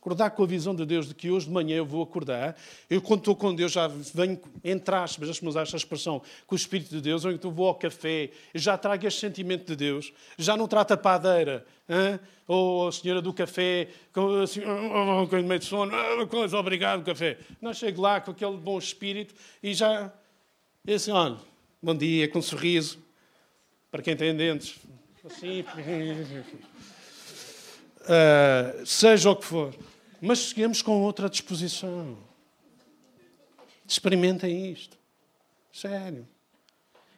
Acordar 0.00 0.30
com 0.30 0.44
a 0.44 0.46
visão 0.46 0.74
de 0.74 0.86
Deus 0.86 1.08
de 1.08 1.14
que 1.14 1.28
hoje 1.28 1.46
de 1.46 1.52
manhã 1.52 1.76
eu 1.76 1.84
vou 1.84 2.02
acordar. 2.02 2.56
Eu, 2.88 3.02
quando 3.02 3.18
estou 3.18 3.36
com 3.36 3.54
Deus, 3.54 3.72
já 3.72 3.88
venho, 3.88 4.40
entre 4.64 4.94
aspas, 4.94 5.26
deixa-me 5.26 5.48
usar 5.48 5.62
esta 5.62 5.76
expressão, 5.76 6.22
com 6.46 6.54
o 6.54 6.56
Espírito 6.56 6.90
de 6.90 7.00
Deus, 7.00 7.24
ou 7.24 7.32
então 7.32 7.50
vou 7.50 7.66
ao 7.66 7.74
café, 7.74 8.30
já 8.54 8.78
trago 8.78 9.06
este 9.06 9.20
sentimento 9.20 9.66
de 9.66 9.76
Deus. 9.76 10.12
Já 10.38 10.56
não 10.56 10.68
trato 10.68 10.92
a 10.92 10.96
padeira, 10.96 11.66
hein? 11.88 12.18
ou 12.46 12.88
a 12.88 12.92
senhora 12.92 13.20
do 13.20 13.34
café, 13.34 13.88
com, 14.12 14.40
assim, 14.40 14.60
oh, 14.60 15.26
com 15.26 15.36
meio 15.42 15.58
de 15.58 15.66
sono, 15.66 15.92
oh, 15.92 16.56
obrigado, 16.56 17.04
café. 17.04 17.36
Não, 17.60 17.74
chego 17.74 18.00
lá 18.00 18.20
com 18.20 18.30
aquele 18.30 18.56
bom 18.56 18.78
espírito 18.78 19.34
e 19.60 19.74
já. 19.74 20.12
E 20.86 20.94
assim, 20.94 21.10
olha, 21.10 21.38
bom 21.82 21.94
dia, 21.94 22.28
com 22.28 22.38
um 22.38 22.42
sorriso 22.42 23.07
para 23.90 24.02
quem 24.02 24.16
tem 24.16 24.36
dentes. 24.36 24.76
Assim. 25.24 25.60
Uh, 28.02 28.84
seja 28.86 29.30
o 29.30 29.36
que 29.36 29.44
for. 29.44 29.74
Mas 30.20 30.38
seguimos 30.40 30.82
com 30.82 31.02
outra 31.02 31.28
disposição. 31.28 32.16
Experimentem 33.86 34.70
isto. 34.70 34.96
Sério. 35.72 36.26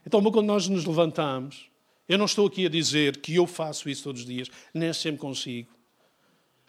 Então, 0.07 0.23
quando 0.23 0.47
nós 0.47 0.69
nos 0.69 0.85
levantamos, 0.85 1.71
eu 2.09 2.19
não 2.19 2.27
estou 2.27 2.47
aqui 2.47 2.67
a 2.67 2.69
dizer 2.69 3.19
que 3.19 3.37
eu 3.37 3.47
faço 3.47 3.89
isso 3.89 4.05
todos 4.05 4.23
os 4.23 4.27
dias, 4.27 4.49
nem 4.75 4.93
sempre 4.93 5.21
consigo. 5.21 5.71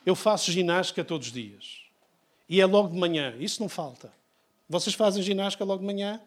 Eu 0.05 0.15
faço 0.15 0.51
ginástica 0.51 1.03
todos 1.03 1.27
os 1.27 1.33
dias. 1.33 1.81
E 2.49 2.59
é 2.59 2.65
logo 2.65 2.89
de 2.89 2.97
manhã. 2.97 3.35
Isso 3.39 3.61
não 3.61 3.69
falta. 3.69 4.11
Vocês 4.67 4.95
fazem 4.95 5.21
ginástica 5.21 5.63
logo 5.63 5.79
de 5.79 5.85
manhã? 5.85 6.21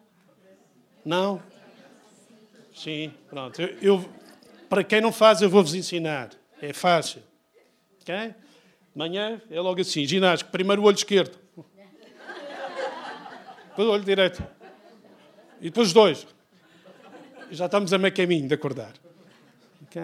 Não? 1.05 1.43
Sim, 2.75 3.15
pronto. 3.31 3.63
Eu, 3.63 3.79
eu, 3.81 4.11
para 4.69 4.83
quem 4.83 5.01
não 5.01 5.13
faz, 5.13 5.41
eu 5.41 5.49
vou-vos 5.49 5.75
ensinar. 5.75 6.31
É 6.61 6.73
fácil. 6.73 7.23
Ok? 8.03 8.35
Manhã 8.95 9.41
é 9.49 9.61
logo 9.61 9.81
assim: 9.81 10.05
ginástica. 10.05 10.51
Primeiro 10.51 10.83
o 10.83 10.85
olho 10.87 10.97
esquerdo. 10.97 11.39
Depois 13.69 13.89
o 13.89 13.91
olho 13.93 14.05
direito. 14.05 14.45
E 15.61 15.65
depois 15.65 15.89
os 15.89 15.95
dois. 15.95 16.27
Já 17.51 17.67
estamos 17.67 17.93
a 17.93 17.99
meio 17.99 18.15
caminho 18.15 18.49
de 18.49 18.55
acordar. 18.55 18.93
Ok? 19.83 20.03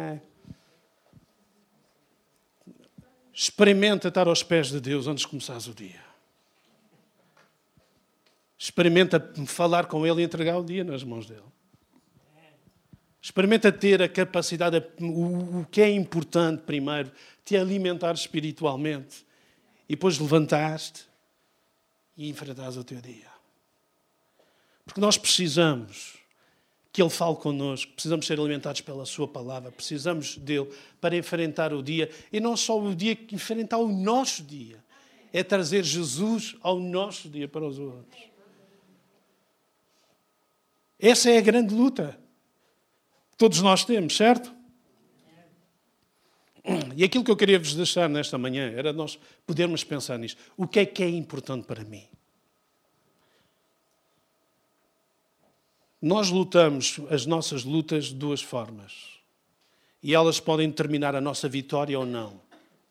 Experimenta 3.32 4.08
estar 4.08 4.28
aos 4.28 4.42
pés 4.42 4.68
de 4.68 4.80
Deus 4.80 5.06
antes 5.06 5.22
de 5.22 5.28
começares 5.28 5.66
o 5.66 5.74
dia. 5.74 6.00
Experimenta 8.58 9.32
falar 9.46 9.86
com 9.86 10.06
Ele 10.06 10.20
e 10.20 10.24
entregar 10.24 10.58
o 10.58 10.64
dia 10.64 10.84
nas 10.84 11.02
mãos 11.02 11.26
dele. 11.26 11.42
Experimenta 13.22 13.70
ter 13.70 14.00
a 14.00 14.08
capacidade, 14.08 14.82
o, 15.00 15.66
que 15.70 15.82
é 15.82 15.90
importante 15.90 16.62
primeiro, 16.62 17.12
te 17.44 17.56
alimentar 17.56 18.14
espiritualmente 18.14 19.26
e 19.88 19.94
depois 19.94 20.18
levantar-te 20.18 21.04
e 22.16 22.28
enfrentares 22.28 22.76
o 22.76 22.84
teu 22.84 23.00
dia. 23.00 23.28
Porque 24.84 25.00
nós 25.00 25.18
precisamos 25.18 26.18
que 26.92 27.00
Ele 27.00 27.10
fale 27.10 27.36
connosco, 27.36 27.92
precisamos 27.92 28.26
ser 28.26 28.38
alimentados 28.38 28.80
pela 28.80 29.06
Sua 29.06 29.28
palavra, 29.28 29.70
precisamos 29.70 30.36
dele 30.36 30.68
para 31.00 31.16
enfrentar 31.16 31.72
o 31.72 31.82
dia 31.82 32.10
e 32.32 32.40
não 32.40 32.56
só 32.56 32.80
o 32.80 32.94
dia, 32.94 33.16
enfrentar 33.30 33.78
o 33.78 33.88
nosso 33.88 34.42
dia. 34.42 34.82
é 35.32 35.44
trazer 35.44 35.84
Jesus 35.84 36.56
ao 36.60 36.80
nosso 36.80 37.28
dia 37.28 37.46
para 37.46 37.64
os 37.64 37.78
outros. 37.78 38.20
Essa 40.98 41.30
é 41.30 41.38
a 41.38 41.40
grande 41.40 41.72
luta 41.72 42.18
que 42.18 42.19
todos 43.40 43.62
nós 43.62 43.86
temos, 43.86 44.18
certo? 44.18 44.54
E 46.94 47.02
aquilo 47.02 47.24
que 47.24 47.30
eu 47.30 47.36
queria 47.36 47.58
vos 47.58 47.74
deixar 47.74 48.06
nesta 48.06 48.36
manhã 48.36 48.70
era 48.76 48.92
nós 48.92 49.18
podermos 49.46 49.82
pensar 49.82 50.18
nisto. 50.18 50.38
O 50.58 50.68
que 50.68 50.80
é 50.80 50.84
que 50.84 51.02
é 51.02 51.08
importante 51.08 51.66
para 51.66 51.82
mim? 51.82 52.06
Nós 56.02 56.28
lutamos 56.28 57.00
as 57.08 57.24
nossas 57.24 57.64
lutas 57.64 58.08
de 58.08 58.14
duas 58.14 58.42
formas. 58.42 58.92
E 60.02 60.14
elas 60.14 60.38
podem 60.38 60.68
determinar 60.68 61.16
a 61.16 61.20
nossa 61.20 61.48
vitória 61.48 61.98
ou 61.98 62.04
não. 62.04 62.42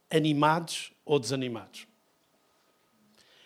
Animados 0.10 0.92
ou 1.06 1.20
desanimados. 1.20 1.86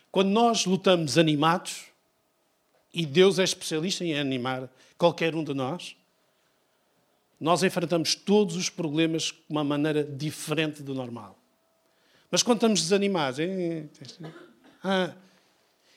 Quando 0.10 0.30
nós 0.30 0.66
lutamos 0.66 1.18
animados, 1.18 1.84
e 2.94 3.06
Deus 3.06 3.40
é 3.40 3.44
especialista 3.44 4.06
em 4.06 4.18
animar 4.18 4.70
qualquer 4.98 5.36
um 5.36 5.44
de 5.44 5.54
nós, 5.54 5.98
nós 7.44 7.62
enfrentamos 7.62 8.16
todos 8.16 8.56
os 8.56 8.70
problemas 8.70 9.24
de 9.24 9.36
uma 9.50 9.66
maneira 9.66 10.02
diferente 10.02 10.82
do 10.82 10.96
normal. 10.96 11.38
Mas 12.32 12.42
quando 12.42 12.60
estamos 12.60 12.82
desanimados, 12.82 13.42
ah, 14.82 15.14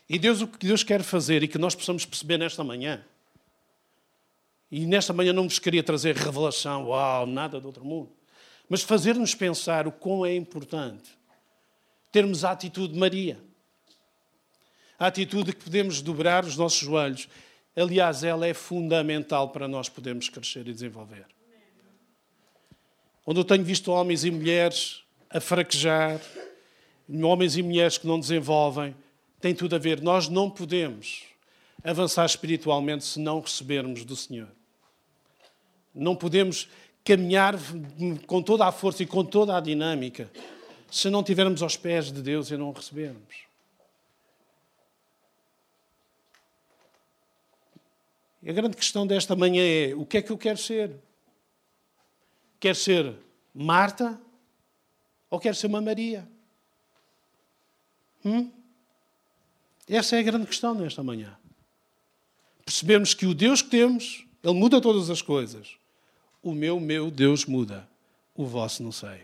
e 0.08 0.18
Deus 0.18 0.40
o 0.40 0.48
que 0.48 0.66
Deus 0.66 0.82
quer 0.82 1.04
fazer 1.04 1.44
e 1.44 1.48
que 1.48 1.56
nós 1.56 1.72
possamos 1.72 2.04
perceber 2.04 2.36
nesta 2.36 2.64
manhã 2.64 3.04
e 4.72 4.84
nesta 4.86 5.12
manhã 5.12 5.32
não 5.32 5.44
vos 5.44 5.60
queria 5.60 5.84
trazer 5.84 6.16
revelação, 6.16 6.88
uau, 6.88 7.26
nada 7.26 7.60
do 7.60 7.68
outro 7.68 7.84
mundo. 7.84 8.10
Mas 8.68 8.82
fazer-nos 8.82 9.32
pensar 9.32 9.86
o 9.86 9.92
quão 9.92 10.26
é 10.26 10.34
importante 10.34 11.16
termos 12.10 12.44
a 12.44 12.50
atitude 12.50 12.94
de 12.94 12.98
Maria. 12.98 13.38
A 14.98 15.06
atitude 15.06 15.52
que 15.52 15.62
podemos 15.62 16.02
dobrar 16.02 16.44
os 16.44 16.56
nossos 16.56 16.80
joelhos. 16.80 17.28
Aliás, 17.76 18.24
ela 18.24 18.48
é 18.48 18.52
fundamental 18.52 19.50
para 19.50 19.68
nós 19.68 19.88
podermos 19.88 20.28
crescer 20.28 20.66
e 20.66 20.72
desenvolver. 20.72 21.35
Onde 23.26 23.40
eu 23.40 23.44
tenho 23.44 23.64
visto 23.64 23.90
homens 23.90 24.24
e 24.24 24.30
mulheres 24.30 25.02
a 25.28 25.40
fraquejar, 25.40 26.20
homens 27.22 27.56
e 27.56 27.62
mulheres 27.62 27.98
que 27.98 28.06
não 28.06 28.20
desenvolvem, 28.20 28.94
tem 29.40 29.52
tudo 29.52 29.74
a 29.74 29.78
ver. 29.78 30.00
Nós 30.00 30.28
não 30.28 30.48
podemos 30.48 31.24
avançar 31.82 32.24
espiritualmente 32.24 33.04
se 33.04 33.18
não 33.18 33.40
recebermos 33.40 34.04
do 34.04 34.14
Senhor. 34.14 34.48
Não 35.92 36.14
podemos 36.14 36.68
caminhar 37.04 37.54
com 38.26 38.40
toda 38.40 38.64
a 38.64 38.72
força 38.72 39.02
e 39.02 39.06
com 39.06 39.24
toda 39.24 39.56
a 39.56 39.60
dinâmica 39.60 40.30
se 40.90 41.10
não 41.10 41.22
tivermos 41.22 41.62
aos 41.62 41.76
pés 41.76 42.12
de 42.12 42.22
Deus 42.22 42.50
e 42.50 42.56
não 42.56 42.70
recebermos. 42.70 43.46
A 48.46 48.52
grande 48.52 48.76
questão 48.76 49.04
desta 49.04 49.34
manhã 49.34 49.62
é: 49.62 49.94
o 49.94 50.06
que 50.06 50.18
é 50.18 50.22
que 50.22 50.30
eu 50.30 50.38
quero 50.38 50.58
ser? 50.58 50.92
Quero 52.66 52.78
ser 52.78 53.14
Marta 53.54 54.20
ou 55.30 55.38
quero 55.38 55.54
ser 55.54 55.68
uma 55.68 55.80
Maria? 55.80 56.28
Hum? 58.24 58.50
Essa 59.88 60.16
é 60.16 60.18
a 60.18 60.22
grande 60.24 60.46
questão 60.46 60.74
nesta 60.74 61.00
manhã. 61.00 61.38
Percebemos 62.64 63.14
que 63.14 63.24
o 63.24 63.32
Deus 63.32 63.62
que 63.62 63.70
temos, 63.70 64.26
Ele 64.42 64.54
muda 64.54 64.80
todas 64.80 65.10
as 65.10 65.22
coisas. 65.22 65.76
O 66.42 66.52
meu, 66.52 66.80
meu 66.80 67.08
Deus 67.08 67.44
muda. 67.44 67.88
O 68.34 68.44
vosso 68.44 68.82
não 68.82 68.90
sei. 68.90 69.20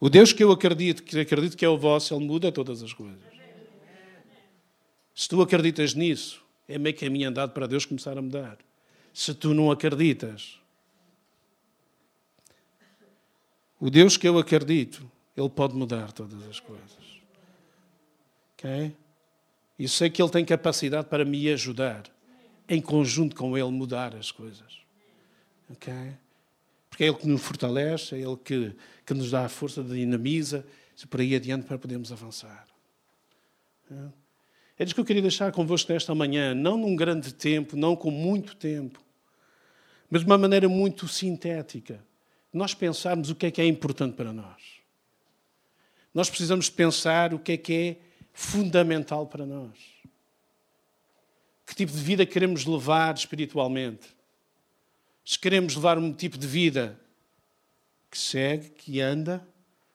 O 0.00 0.08
Deus 0.08 0.32
que 0.32 0.42
eu 0.42 0.50
acredito, 0.50 1.02
que 1.02 1.20
acredito 1.20 1.58
que 1.58 1.64
é 1.66 1.68
o 1.68 1.76
vosso, 1.76 2.14
Ele 2.14 2.24
muda 2.24 2.50
todas 2.50 2.82
as 2.82 2.94
coisas. 2.94 3.20
Se 5.14 5.28
tu 5.28 5.42
acreditas 5.42 5.92
nisso, 5.92 6.42
é 6.66 6.78
meio 6.78 6.96
caminho 6.96 7.28
andado 7.28 7.52
para 7.52 7.66
Deus 7.66 7.84
começar 7.84 8.16
a 8.16 8.22
mudar. 8.22 8.56
Se 9.12 9.34
tu 9.34 9.52
não 9.52 9.70
acreditas, 9.70 10.58
o 13.78 13.90
Deus 13.90 14.16
que 14.16 14.28
eu 14.28 14.38
acredito, 14.38 15.10
Ele 15.36 15.48
pode 15.48 15.74
mudar 15.74 16.12
todas 16.12 16.40
as 16.48 16.60
coisas. 16.60 17.20
Ok? 18.54 18.96
E 19.78 19.88
sei 19.88 20.08
que 20.08 20.22
Ele 20.22 20.30
tem 20.30 20.44
capacidade 20.44 21.08
para 21.08 21.24
me 21.24 21.48
ajudar 21.50 22.04
em 22.68 22.80
conjunto 22.80 23.34
com 23.34 23.58
Ele, 23.58 23.70
mudar 23.70 24.14
as 24.14 24.30
coisas. 24.30 24.78
Ok? 25.68 25.92
Porque 26.88 27.04
é 27.04 27.08
Ele 27.08 27.16
que 27.16 27.26
nos 27.26 27.42
fortalece, 27.42 28.14
é 28.14 28.18
Ele 28.20 28.36
que, 28.36 28.72
que 29.04 29.14
nos 29.14 29.30
dá 29.30 29.46
a 29.46 29.48
força, 29.48 29.82
dinamiza, 29.82 30.64
por 31.10 31.20
aí 31.20 31.34
adiante 31.34 31.66
para 31.66 31.78
podermos 31.78 32.12
avançar. 32.12 32.66
É 34.82 34.84
isso 34.84 34.94
que 34.94 35.00
eu 35.00 35.04
queria 35.04 35.22
deixar 35.22 35.52
convosco 35.52 35.92
nesta 35.92 36.14
manhã, 36.14 36.54
não 36.54 36.76
num 36.76 36.96
grande 36.96 37.32
tempo, 37.32 37.76
não 37.76 37.94
com 37.94 38.10
muito 38.10 38.56
tempo, 38.56 39.00
mas 40.10 40.22
de 40.22 40.26
uma 40.26 40.36
maneira 40.36 40.68
muito 40.68 41.06
sintética. 41.06 42.04
Nós 42.52 42.74
pensarmos 42.74 43.30
o 43.30 43.34
que 43.34 43.46
é 43.46 43.50
que 43.50 43.60
é 43.60 43.66
importante 43.66 44.14
para 44.14 44.32
nós. 44.32 44.60
Nós 46.12 46.28
precisamos 46.28 46.68
pensar 46.68 47.32
o 47.32 47.38
que 47.38 47.52
é 47.52 47.56
que 47.56 47.72
é 47.72 47.96
fundamental 48.32 49.26
para 49.26 49.46
nós 49.46 50.02
que 51.72 51.76
tipo 51.76 51.92
de 51.92 52.02
vida 52.02 52.26
queremos 52.26 52.66
levar 52.66 53.14
espiritualmente. 53.14 54.06
Se 55.24 55.38
queremos 55.38 55.74
levar 55.74 55.96
um 55.96 56.12
tipo 56.12 56.36
de 56.36 56.46
vida 56.46 57.00
que 58.10 58.18
segue, 58.18 58.68
que 58.68 59.00
anda, 59.00 59.42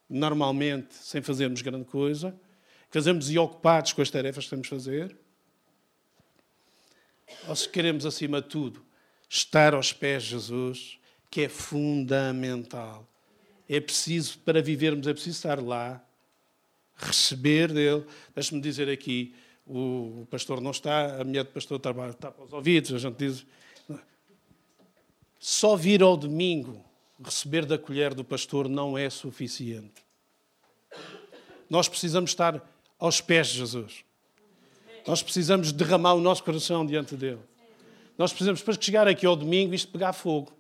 normalmente 0.10 0.95
sem 0.95 1.21
fazermos 1.21 1.62
grande 1.62 1.86
coisa, 1.86 2.36
fazemos 2.98 3.30
e 3.30 3.38
ocupados 3.38 3.94
com 3.94 4.02
as 4.02 4.10
tarefas 4.10 4.46
que 4.46 4.50
temos 4.50 4.66
de 4.66 4.70
fazer, 4.72 5.16
ou 7.48 7.56
se 7.56 7.70
queremos, 7.70 8.08
acima 8.08 8.42
de 8.42 8.48
tudo, 8.48 8.84
estar 9.30 9.76
aos 9.76 9.94
pés 9.94 10.24
de 10.24 10.30
Jesus, 10.30 10.98
que 11.30 11.42
é 11.42 11.50
fundamental. 11.50 13.08
É 13.70 13.80
preciso, 13.80 14.40
para 14.40 14.64
vivermos, 14.64 15.06
é 15.06 15.14
preciso 15.14 15.38
estar 15.38 15.62
lá, 15.62 16.04
receber 16.96 17.72
dele. 17.72 18.04
Deixe-me 18.34 18.60
dizer 18.60 18.90
aqui, 18.90 19.36
o 19.64 20.26
pastor 20.32 20.60
não 20.60 20.72
está, 20.72 21.22
a 21.22 21.24
mulher 21.24 21.44
do 21.44 21.52
pastor 21.52 21.78
está, 21.78 21.92
está 22.10 22.32
para 22.32 22.46
os 22.46 22.52
ouvidos, 22.52 22.94
a 22.94 22.98
gente 22.98 23.18
diz. 23.18 23.46
Só 25.40 25.76
vir 25.76 26.02
ao 26.02 26.18
domingo 26.18 26.84
receber 27.24 27.64
da 27.64 27.78
colher 27.78 28.16
do 28.16 28.24
pastor 28.24 28.68
não 28.68 28.98
é 28.98 29.08
suficiente. 29.08 30.04
Nós 31.70 31.88
precisamos 31.88 32.32
estar 32.32 32.68
aos 33.00 33.22
pés 33.22 33.48
de 33.48 33.60
Jesus. 33.60 34.04
Nós 35.06 35.24
precisamos 35.24 35.72
derramar 35.72 36.14
o 36.14 36.22
nosso 36.22 36.44
coração 36.44 36.86
diante 36.86 37.16
dele. 37.16 37.40
Nós 38.18 38.32
precisamos, 38.32 38.60
depois 38.60 38.78
de 38.78 38.86
chegar 38.86 39.08
aqui 39.08 39.26
ao 39.26 39.36
domingo, 39.36 39.74
isto 39.74 39.92
pegar 39.92 40.12
fogo. 40.14 40.52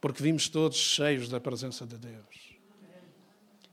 Porque 0.00 0.22
vimos 0.22 0.48
todos 0.48 0.76
cheios 0.76 1.28
da 1.28 1.40
presença 1.40 1.86
de 1.86 1.96
Deus 1.96 2.50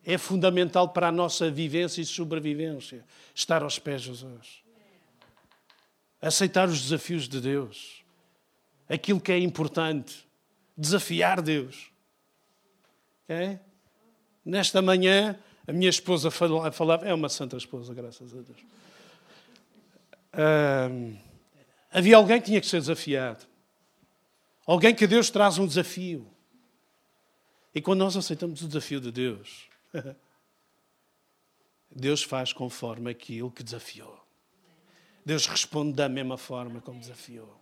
é 0.07 0.17
fundamental 0.17 0.87
para 0.87 1.09
a 1.09 1.11
nossa 1.11 1.51
vivência 1.51 1.99
e 1.99 2.05
sobrevivência. 2.05 3.03
Estar 3.35 3.61
aos 3.61 3.77
pés 3.77 4.03
de 4.03 4.07
Jesus. 4.07 4.63
Aceitar 6.21 6.69
os 6.69 6.81
desafios 6.81 7.27
de 7.27 7.41
Deus. 7.41 8.05
Aquilo 8.87 9.19
que 9.19 9.33
é 9.33 9.37
importante. 9.37 10.25
Desafiar 10.77 11.41
Deus. 11.41 11.91
Okay? 13.25 13.59
Nesta 14.45 14.81
manhã, 14.81 15.37
a 15.67 15.73
minha 15.73 15.89
esposa 15.89 16.31
falava, 16.31 17.05
é 17.05 17.13
uma 17.13 17.27
santa 17.27 17.57
esposa, 17.57 17.93
graças 17.93 18.33
a 18.33 18.41
Deus. 18.41 18.57
havia 21.91 22.15
alguém 22.15 22.39
que 22.39 22.47
tinha 22.47 22.61
que 22.61 22.67
ser 22.67 22.79
desafiado. 22.79 23.45
Alguém 24.65 24.95
que 24.95 25.05
Deus 25.05 25.29
traz 25.29 25.57
um 25.57 25.67
desafio. 25.67 26.25
E 27.75 27.81
quando 27.81 27.99
nós 27.99 28.15
aceitamos 28.15 28.61
o 28.61 28.67
desafio 28.67 29.01
de 29.01 29.11
Deus, 29.11 29.69
Deus 31.91 32.23
faz 32.23 32.53
conforme 32.53 33.11
aquilo 33.11 33.51
que 33.51 33.61
desafiou. 33.61 34.17
Deus 35.25 35.45
responde 35.45 35.93
da 35.93 36.07
mesma 36.07 36.37
forma 36.37 36.79
como 36.79 36.99
desafiou. 36.99 37.59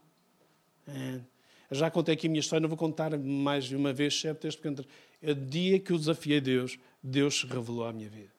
É. 0.88 1.20
Já 1.72 1.90
contei 1.90 2.14
aqui 2.14 2.28
a 2.28 2.30
minha 2.30 2.40
história, 2.40 2.62
não 2.62 2.70
vou 2.70 2.78
contar 2.78 3.18
mais 3.18 3.66
de 3.66 3.76
uma 3.76 3.92
vez, 3.92 4.14
excepto 4.14 4.48
este, 4.48 4.62
porque 4.62 4.88
o 5.24 5.34
dia 5.34 5.80
que 5.80 5.92
eu 5.92 5.98
desafiei 5.98 6.40
Deus, 6.40 6.78
Deus 7.08 7.42
se 7.42 7.46
revelou 7.46 7.86
à 7.86 7.94
minha 7.94 8.10
vida. 8.10 8.34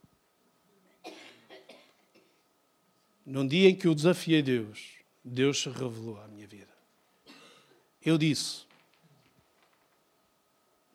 Num 3.25 3.47
dia 3.47 3.69
em 3.69 3.77
que 3.77 3.87
eu 3.87 3.95
desafiei 3.95 4.43
Deus, 4.43 4.97
Deus 5.25 5.63
se 5.63 5.69
revelou 5.69 6.19
à 6.21 6.27
minha 6.27 6.49
vida. 6.49 6.75
Eu 8.05 8.19
disse: 8.19 8.67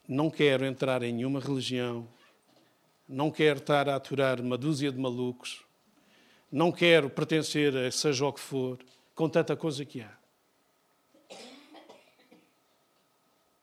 não 0.06 0.30
quero 0.30 0.66
entrar 0.66 1.02
em 1.02 1.14
nenhuma 1.14 1.40
religião, 1.40 2.06
não 3.08 3.32
quero 3.32 3.60
estar 3.60 3.88
a 3.88 3.96
aturar 3.96 4.42
uma 4.42 4.58
dúzia 4.58 4.92
de 4.92 5.00
malucos, 5.00 5.64
não 6.52 6.74
quero 6.74 7.10
pertencer 7.10 7.74
a 7.78 7.90
seja 7.90 8.26
o 8.26 8.34
que 8.34 8.42
for, 8.42 8.80
com 9.16 9.30
tanta 9.30 9.56
coisa 9.56 9.86
que 9.86 10.02
há. 10.02 10.18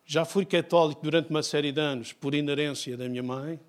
Já 0.06 0.24
fui 0.24 0.46
católico 0.46 1.02
durante 1.02 1.28
uma 1.28 1.42
série 1.42 1.72
de 1.72 1.80
anos 1.82 2.14
por 2.14 2.34
inerência 2.34 2.96
da 2.96 3.06
minha 3.06 3.22
mãe, 3.22 3.60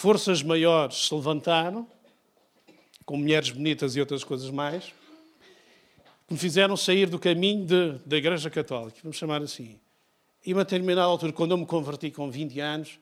forças 0.00 0.42
maiores 0.42 1.08
se 1.08 1.14
levantaram, 1.14 1.86
com 3.04 3.18
mulheres 3.18 3.50
bonitas 3.50 3.94
e 3.94 4.00
outras 4.00 4.24
coisas 4.24 4.48
mais, 4.48 4.94
que 6.26 6.32
me 6.32 6.38
fizeram 6.38 6.74
sair 6.74 7.06
do 7.06 7.18
caminho 7.18 7.66
de, 7.66 7.98
da 8.06 8.16
Igreja 8.16 8.48
Católica, 8.48 8.98
vamos 9.02 9.18
chamar 9.18 9.42
assim. 9.42 9.78
E 10.46 10.52
a 10.52 10.56
uma 10.56 10.64
determinada 10.64 11.02
altura, 11.02 11.34
quando 11.34 11.50
eu 11.50 11.58
me 11.58 11.66
converti 11.66 12.10
com 12.10 12.30
20 12.30 12.60
anos, 12.60 12.98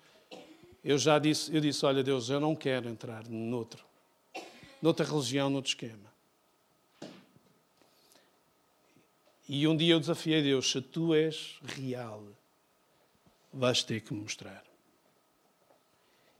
eu 0.82 0.98
já 0.98 1.20
disse, 1.20 1.54
eu 1.54 1.60
disse, 1.60 1.86
olha 1.86 2.02
Deus, 2.02 2.30
eu 2.30 2.40
não 2.40 2.56
quero 2.56 2.88
entrar 2.88 3.28
noutro, 3.28 3.84
noutra 4.82 5.06
religião, 5.06 5.48
noutro 5.48 5.70
esquema. 5.70 6.12
E 9.48 9.68
um 9.68 9.76
dia 9.76 9.94
eu 9.94 10.00
desafiei 10.00 10.42
Deus, 10.42 10.68
se 10.68 10.80
tu 10.80 11.14
és 11.14 11.60
real, 11.62 12.24
vais 13.52 13.84
ter 13.84 14.00
que 14.00 14.12
me 14.12 14.20
mostrar. 14.20 14.67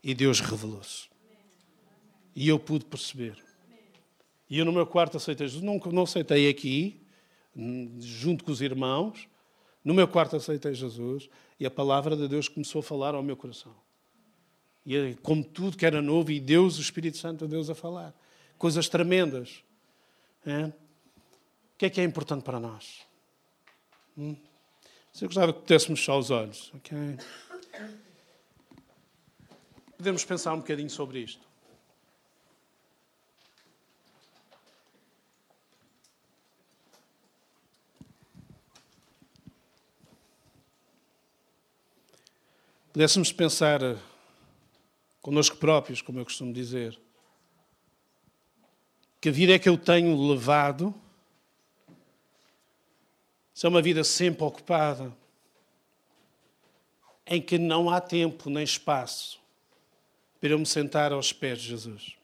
E 0.02 0.14
Deus 0.14 0.40
revelou-se. 0.40 1.08
E 2.34 2.48
eu 2.48 2.58
pude 2.58 2.84
perceber. 2.84 3.36
E 4.48 4.58
eu 4.58 4.64
no 4.64 4.72
meu 4.72 4.86
quarto 4.86 5.16
aceitei 5.16 5.46
Jesus. 5.48 5.62
Não, 5.62 5.78
não 5.92 6.04
aceitei 6.04 6.48
aqui, 6.48 7.00
junto 8.00 8.44
com 8.44 8.52
os 8.52 8.60
irmãos. 8.60 9.28
No 9.84 9.92
meu 9.92 10.08
quarto 10.08 10.36
aceitei 10.36 10.74
Jesus. 10.74 11.28
E 11.58 11.66
a 11.66 11.70
palavra 11.70 12.16
de 12.16 12.28
Deus 12.28 12.48
começou 12.48 12.80
a 12.80 12.82
falar 12.82 13.14
ao 13.14 13.22
meu 13.22 13.36
coração. 13.36 13.74
E 14.86 15.14
como 15.22 15.44
tudo 15.44 15.76
que 15.76 15.84
era 15.84 16.00
novo, 16.00 16.30
e 16.30 16.40
Deus, 16.40 16.78
o 16.78 16.80
Espírito 16.80 17.18
Santo 17.18 17.44
de 17.44 17.50
Deus 17.50 17.68
a 17.68 17.74
falar. 17.74 18.14
Coisas 18.56 18.88
tremendas. 18.88 19.62
É? 20.46 20.66
O 20.66 20.72
que 21.76 21.86
é 21.86 21.90
que 21.90 22.00
é 22.00 22.04
importante 22.04 22.42
para 22.42 22.58
nós? 22.58 23.06
Hum? 24.16 24.34
Se 25.12 25.24
eu 25.24 25.28
gostava 25.28 25.52
que 25.52 25.60
pudéssemos 25.60 26.00
fechar 26.00 26.16
os 26.16 26.30
olhos, 26.30 26.72
ok? 26.74 26.96
Podemos 29.98 30.24
pensar 30.24 30.54
um 30.54 30.58
bocadinho 30.58 30.88
sobre 30.88 31.18
isto. 31.18 31.44
Pudéssemos 42.92 43.32
pensar 43.32 43.80
connosco 45.20 45.56
próprios, 45.56 46.00
como 46.00 46.20
eu 46.20 46.24
costumo 46.24 46.52
dizer, 46.52 46.96
que 49.20 49.30
a 49.30 49.32
vida 49.32 49.54
é 49.54 49.58
que 49.58 49.68
eu 49.68 49.76
tenho 49.76 50.16
levado 50.30 50.94
se 53.52 53.66
é 53.66 53.68
uma 53.68 53.82
vida 53.82 54.04
sempre 54.04 54.44
ocupada, 54.44 55.12
em 57.26 57.42
que 57.42 57.58
não 57.58 57.90
há 57.90 58.00
tempo 58.00 58.48
nem 58.48 58.62
espaço 58.62 59.37
para 60.40 60.50
eu 60.50 60.58
me 60.58 60.66
sentar 60.66 61.12
aos 61.12 61.32
pés 61.32 61.60
de 61.60 61.68
Jesus. 61.68 62.16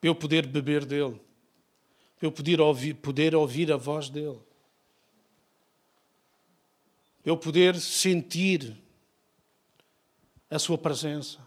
Para 0.00 0.08
eu 0.08 0.14
poder 0.14 0.46
beber 0.46 0.84
dele. 0.84 1.20
Para 2.18 2.26
eu 2.26 2.32
poder 2.32 2.60
ouvir, 2.60 2.94
poder 2.94 3.34
ouvir 3.34 3.72
a 3.72 3.76
voz 3.76 4.08
dele. 4.08 4.40
Para 7.22 7.32
eu 7.32 7.36
poder 7.36 7.76
sentir 7.76 8.76
a 10.50 10.58
sua 10.58 10.76
presença. 10.76 11.38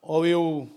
Ou 0.00 0.26
eu 0.26 0.75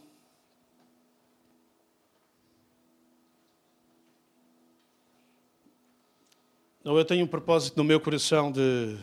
Ou 6.89 6.97
eu 6.97 7.05
tenho 7.05 7.23
um 7.23 7.27
propósito 7.27 7.77
no 7.77 7.83
meu 7.83 7.99
coração 7.99 8.51
de, 8.51 8.97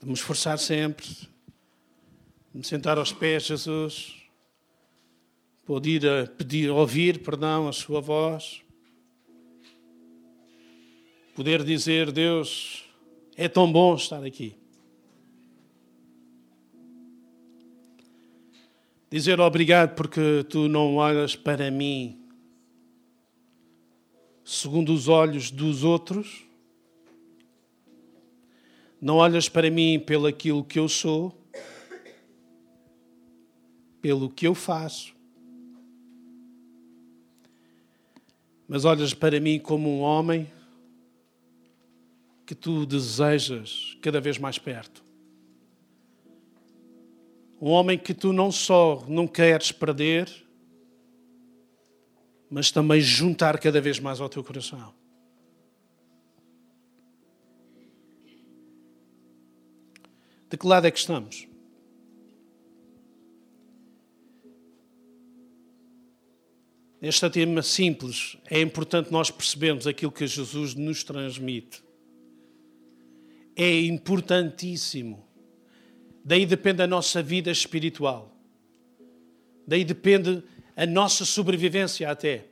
de 0.00 0.06
me 0.06 0.14
esforçar 0.14 0.58
sempre, 0.58 1.04
de 1.06 1.28
me 2.54 2.64
sentar 2.64 2.96
aos 2.96 3.12
pés 3.12 3.42
de 3.42 3.48
Jesus, 3.50 4.14
poder 5.66 6.30
pedir, 6.38 6.70
ouvir, 6.70 7.22
perdão, 7.22 7.68
a 7.68 7.72
sua 7.74 8.00
voz, 8.00 8.62
poder 11.34 11.62
dizer, 11.64 12.10
Deus, 12.10 12.86
é 13.36 13.46
tão 13.46 13.70
bom 13.70 13.94
estar 13.94 14.24
aqui. 14.24 14.56
Dizer 19.10 19.38
obrigado 19.38 19.94
porque 19.94 20.46
tu 20.48 20.66
não 20.66 20.94
olhas 20.94 21.36
para 21.36 21.70
mim 21.70 22.18
segundo 24.42 24.94
os 24.94 25.08
olhos 25.08 25.50
dos 25.50 25.84
outros, 25.84 26.45
não 29.00 29.16
olhas 29.16 29.48
para 29.48 29.70
mim 29.70 29.98
pelo 29.98 30.26
aquilo 30.26 30.64
que 30.64 30.78
eu 30.78 30.88
sou, 30.88 31.36
pelo 34.00 34.30
que 34.30 34.46
eu 34.46 34.54
faço, 34.54 35.14
mas 38.68 38.84
olhas 38.84 39.14
para 39.14 39.38
mim 39.40 39.58
como 39.58 39.88
um 39.88 40.00
homem 40.00 40.50
que 42.44 42.54
tu 42.54 42.86
desejas 42.86 43.96
cada 44.00 44.20
vez 44.20 44.38
mais 44.38 44.58
perto. 44.58 45.04
Um 47.60 47.70
homem 47.70 47.98
que 47.98 48.12
tu 48.12 48.32
não 48.32 48.52
só 48.52 49.04
não 49.08 49.26
queres 49.26 49.72
perder, 49.72 50.30
mas 52.50 52.70
também 52.70 53.00
juntar 53.00 53.58
cada 53.58 53.80
vez 53.80 53.98
mais 53.98 54.20
ao 54.20 54.28
teu 54.28 54.44
coração. 54.44 54.94
De 60.48 60.56
que 60.56 60.66
lado 60.66 60.86
é 60.86 60.90
que 60.90 60.98
estamos? 60.98 61.48
Este 67.00 67.28
tema 67.30 67.62
simples 67.62 68.36
é 68.50 68.60
importante 68.60 69.12
nós 69.12 69.30
percebermos 69.30 69.86
aquilo 69.86 70.10
que 70.10 70.26
Jesus 70.26 70.74
nos 70.74 71.04
transmite. 71.04 71.84
É 73.54 73.80
importantíssimo. 73.82 75.26
Daí 76.24 76.46
depende 76.46 76.82
a 76.82 76.86
nossa 76.86 77.22
vida 77.22 77.50
espiritual. 77.50 78.36
Daí 79.66 79.84
depende 79.84 80.42
a 80.74 80.86
nossa 80.86 81.24
sobrevivência 81.24 82.10
até. 82.10 82.46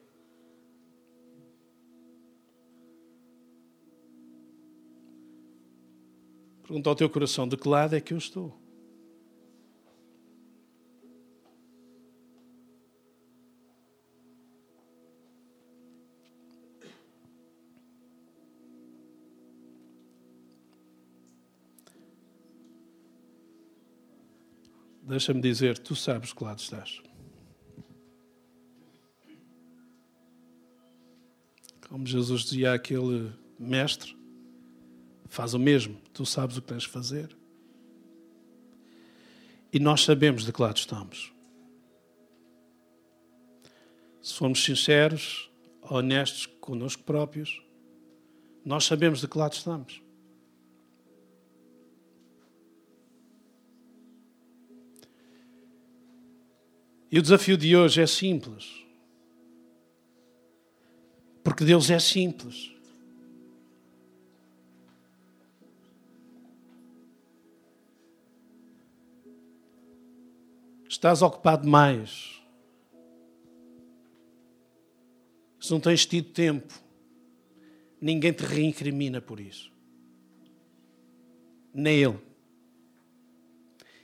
Pergunta 6.66 6.88
ao 6.88 6.96
teu 6.96 7.10
coração: 7.10 7.46
de 7.46 7.58
que 7.58 7.68
lado 7.68 7.94
é 7.94 8.00
que 8.00 8.14
eu 8.14 8.18
estou? 8.18 8.58
Deixa-me 25.02 25.40
dizer, 25.42 25.78
tu 25.78 25.94
sabes 25.94 26.32
que 26.32 26.42
lado 26.42 26.58
estás. 26.58 27.02
Como 31.86 32.06
Jesus 32.06 32.42
dizia 32.42 32.72
àquele 32.72 33.30
mestre, 33.58 34.16
Faz 35.28 35.54
o 35.54 35.58
mesmo, 35.58 36.00
tu 36.12 36.24
sabes 36.24 36.56
o 36.56 36.62
que 36.62 36.68
tens 36.68 36.82
de 36.82 36.88
fazer. 36.88 37.36
E 39.72 39.80
nós 39.80 40.02
sabemos 40.02 40.44
de 40.44 40.52
que 40.52 40.62
lado 40.62 40.76
estamos. 40.76 41.32
Se 44.22 44.34
formos 44.34 44.64
sinceros, 44.64 45.50
honestos 45.82 46.46
connosco 46.60 47.02
próprios, 47.02 47.62
nós 48.64 48.84
sabemos 48.84 49.20
de 49.20 49.28
que 49.28 49.36
lado 49.36 49.52
estamos. 49.52 50.02
E 57.14 57.18
o 57.18 57.22
desafio 57.22 57.56
de 57.56 57.76
hoje 57.76 58.00
é 58.00 58.06
simples. 58.08 58.84
Porque 61.44 61.64
Deus 61.64 61.88
é 61.88 62.00
simples. 62.00 62.73
Estás 71.04 71.20
ocupado 71.20 71.68
mais. 71.68 72.42
Se 75.60 75.70
não 75.70 75.78
tens 75.78 76.06
tido 76.06 76.30
tempo, 76.30 76.72
ninguém 78.00 78.32
te 78.32 78.42
reincrimina 78.42 79.20
por 79.20 79.38
isso. 79.38 79.70
Nem 81.74 82.02
Ele. 82.02 82.18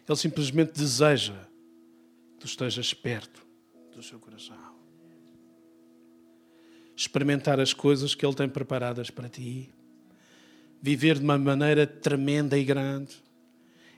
Ele 0.06 0.16
simplesmente 0.18 0.72
deseja 0.72 1.32
que 2.34 2.40
tu 2.40 2.46
estejas 2.46 2.92
perto 2.92 3.46
do 3.96 4.02
seu 4.02 4.18
coração. 4.18 4.58
Experimentar 6.94 7.58
as 7.58 7.72
coisas 7.72 8.14
que 8.14 8.26
Ele 8.26 8.34
tem 8.34 8.46
preparadas 8.46 9.08
para 9.08 9.26
ti, 9.26 9.70
viver 10.82 11.16
de 11.16 11.24
uma 11.24 11.38
maneira 11.38 11.86
tremenda 11.86 12.58
e 12.58 12.62
grande, 12.62 13.16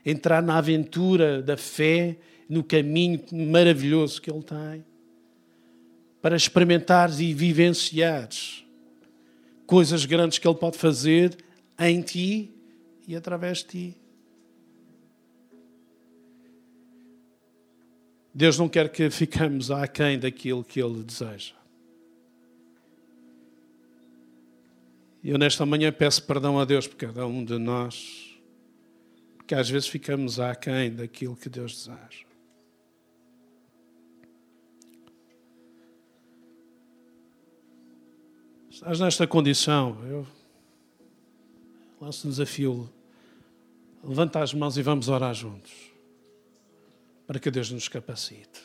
entrar 0.05 0.41
na 0.41 0.57
aventura 0.57 1.41
da 1.41 1.57
fé, 1.57 2.17
no 2.49 2.63
caminho 2.63 3.21
maravilhoso 3.31 4.21
que 4.21 4.31
Ele 4.31 4.43
tem, 4.43 4.85
para 6.21 6.35
experimentares 6.35 7.19
e 7.19 7.33
vivenciares 7.33 8.63
coisas 9.65 10.05
grandes 10.05 10.37
que 10.37 10.47
Ele 10.47 10.57
pode 10.57 10.77
fazer 10.77 11.35
em 11.79 12.01
ti 12.01 12.51
e 13.07 13.15
através 13.15 13.59
de 13.59 13.65
ti. 13.65 13.97
Deus 18.33 18.57
não 18.57 18.67
quer 18.67 18.89
que 18.89 19.09
ficamos 19.09 19.69
aquém 19.69 20.17
daquilo 20.17 20.63
que 20.63 20.81
Ele 20.81 21.03
deseja. 21.03 21.53
Eu 25.23 25.37
nesta 25.37 25.65
manhã 25.65 25.91
peço 25.91 26.21
perdão 26.23 26.59
a 26.59 26.65
Deus 26.65 26.85
por 26.85 26.97
cada 26.97 27.25
um 27.25 27.45
de 27.45 27.57
nós, 27.57 28.37
porque 29.37 29.55
às 29.55 29.69
vezes 29.69 29.87
ficamos 29.87 30.39
aquém 30.39 30.93
daquilo 30.93 31.35
que 31.35 31.47
Deus 31.47 31.73
deseja. 31.73 32.25
Estás 38.83 38.99
nesta 38.99 39.25
condição, 39.25 39.97
eu 40.09 40.27
lanço 42.01 42.27
um 42.27 42.29
desafio. 42.29 42.91
Levanta 44.03 44.43
as 44.43 44.53
mãos 44.53 44.75
e 44.75 44.81
vamos 44.81 45.07
orar 45.07 45.33
juntos, 45.33 45.71
para 47.25 47.39
que 47.39 47.49
Deus 47.49 47.71
nos 47.71 47.87
capacite. 47.87 48.61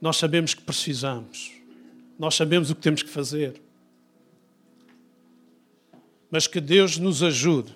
Nós 0.00 0.16
sabemos 0.16 0.54
que 0.54 0.62
precisamos, 0.62 1.52
nós 2.18 2.34
sabemos 2.34 2.70
o 2.70 2.74
que 2.74 2.80
temos 2.80 3.02
que 3.02 3.10
fazer 3.10 3.60
mas 6.34 6.48
que 6.48 6.60
Deus 6.60 6.98
nos 6.98 7.22
ajude 7.22 7.72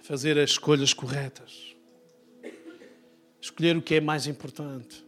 a 0.00 0.02
fazer 0.02 0.36
as 0.40 0.50
escolhas 0.50 0.92
corretas, 0.92 1.76
escolher 3.40 3.76
o 3.76 3.82
que 3.82 3.94
é 3.94 4.00
mais 4.00 4.26
importante, 4.26 5.05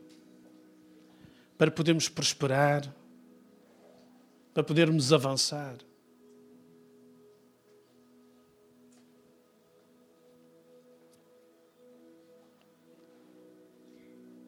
para 1.59 1.73
podermos 1.73 2.09
prosperar, 2.09 2.94
para 4.55 4.62
podermos 4.62 5.12
avançar. 5.12 5.77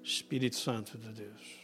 Espírito 0.03 0.57
Santo 0.57 0.97
de 0.97 1.13
Deus. 1.13 1.60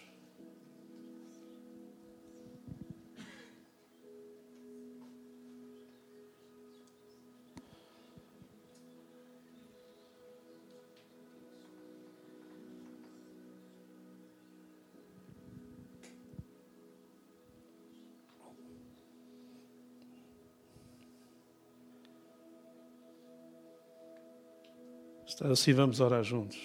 Está 25.27 25.49
assim, 25.49 25.73
vamos 25.73 25.99
orar 25.99 26.23
juntos. 26.23 26.59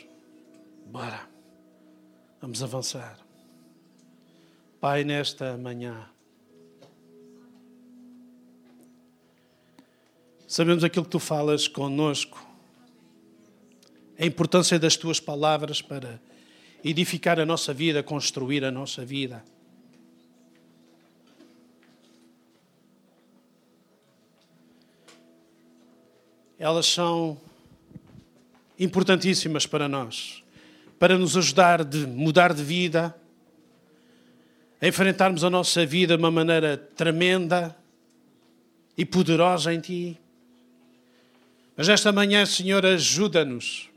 Bora. 0.86 1.28
Vamos 2.40 2.62
avançar. 2.62 3.18
Pai, 4.80 5.04
nesta 5.04 5.58
manhã, 5.58 6.10
sabemos 10.48 10.84
aquilo 10.84 11.06
que 11.06 11.12
tu 11.12 11.20
falas 11.20 11.68
conosco, 11.68 12.44
a 14.18 14.26
importância 14.26 14.80
das 14.80 14.96
tuas 14.96 15.20
palavras 15.20 15.82
para 15.82 16.20
edificar 16.84 17.40
a 17.40 17.46
nossa 17.46 17.74
vida, 17.74 18.02
construir 18.02 18.66
a 18.66 18.72
nossa 18.72 19.06
vida. 19.06 19.44
Elas 26.58 26.88
são 26.88 27.40
importantíssimas 28.82 29.68
para 29.68 29.88
nós, 29.88 30.44
para 30.98 31.16
nos 31.16 31.38
ajudar 31.38 31.82
a 31.82 31.86
mudar 32.08 32.52
de 32.52 32.64
vida, 32.64 33.16
a 34.82 34.88
enfrentarmos 34.88 35.44
a 35.44 35.50
nossa 35.52 35.86
vida 35.86 36.18
de 36.18 36.24
uma 36.24 36.32
maneira 36.32 36.76
tremenda 36.96 37.78
e 38.98 39.06
poderosa 39.06 39.72
em 39.72 39.80
Ti. 39.80 40.20
Mas 41.78 41.90
esta 41.90 42.12
manhã, 42.12 42.44
Senhor, 42.44 42.84
ajuda-nos 42.84 43.88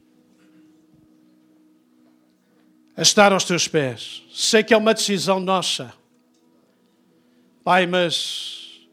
a 2.94 3.00
estar 3.00 3.32
aos 3.32 3.44
Teus 3.44 3.66
pés. 3.66 4.22
Sei 4.30 4.62
que 4.62 4.74
é 4.74 4.76
uma 4.76 4.92
decisão 4.92 5.40
nossa, 5.40 5.94
Pai, 7.64 7.86
mas 7.86 8.86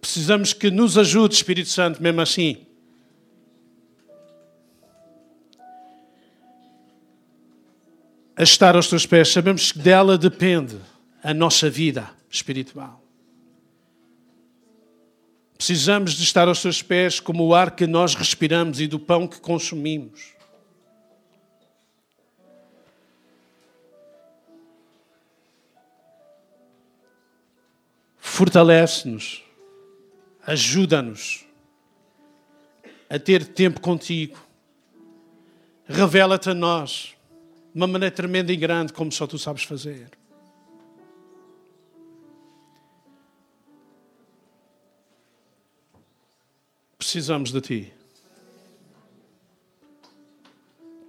precisamos 0.00 0.52
que 0.52 0.70
nos 0.70 0.96
ajude, 0.96 1.34
Espírito 1.34 1.68
Santo, 1.68 2.00
mesmo 2.00 2.20
assim 2.20 2.64
a 8.36 8.42
estar 8.42 8.74
aos 8.74 8.88
teus 8.88 9.06
pés. 9.06 9.28
Sabemos 9.32 9.72
que 9.72 9.78
dela 9.78 10.16
depende 10.16 10.78
a 11.22 11.32
nossa 11.32 11.68
vida 11.68 12.10
espiritual. 12.30 13.00
Precisamos 15.56 16.14
de 16.14 16.24
estar 16.24 16.48
aos 16.48 16.60
teus 16.60 16.82
pés 16.82 17.20
como 17.20 17.46
o 17.46 17.54
ar 17.54 17.76
que 17.76 17.86
nós 17.86 18.14
respiramos 18.14 18.80
e 18.80 18.86
do 18.86 18.98
pão 18.98 19.28
que 19.28 19.40
consumimos. 19.40 20.32
Fortalece-nos, 28.18 29.44
ajuda-nos 30.44 31.44
a 33.08 33.18
ter 33.18 33.46
tempo 33.46 33.80
contigo. 33.80 34.38
Revela-te 35.86 36.50
a 36.50 36.54
nós 36.54 37.14
de 37.72 37.80
uma 37.80 37.86
maneira 37.86 38.14
tremenda 38.14 38.52
e 38.52 38.56
grande, 38.56 38.92
como 38.92 39.10
só 39.10 39.26
tu 39.26 39.38
sabes 39.38 39.64
fazer. 39.64 40.10
Precisamos 46.98 47.50
de 47.50 47.60
ti. 47.60 47.92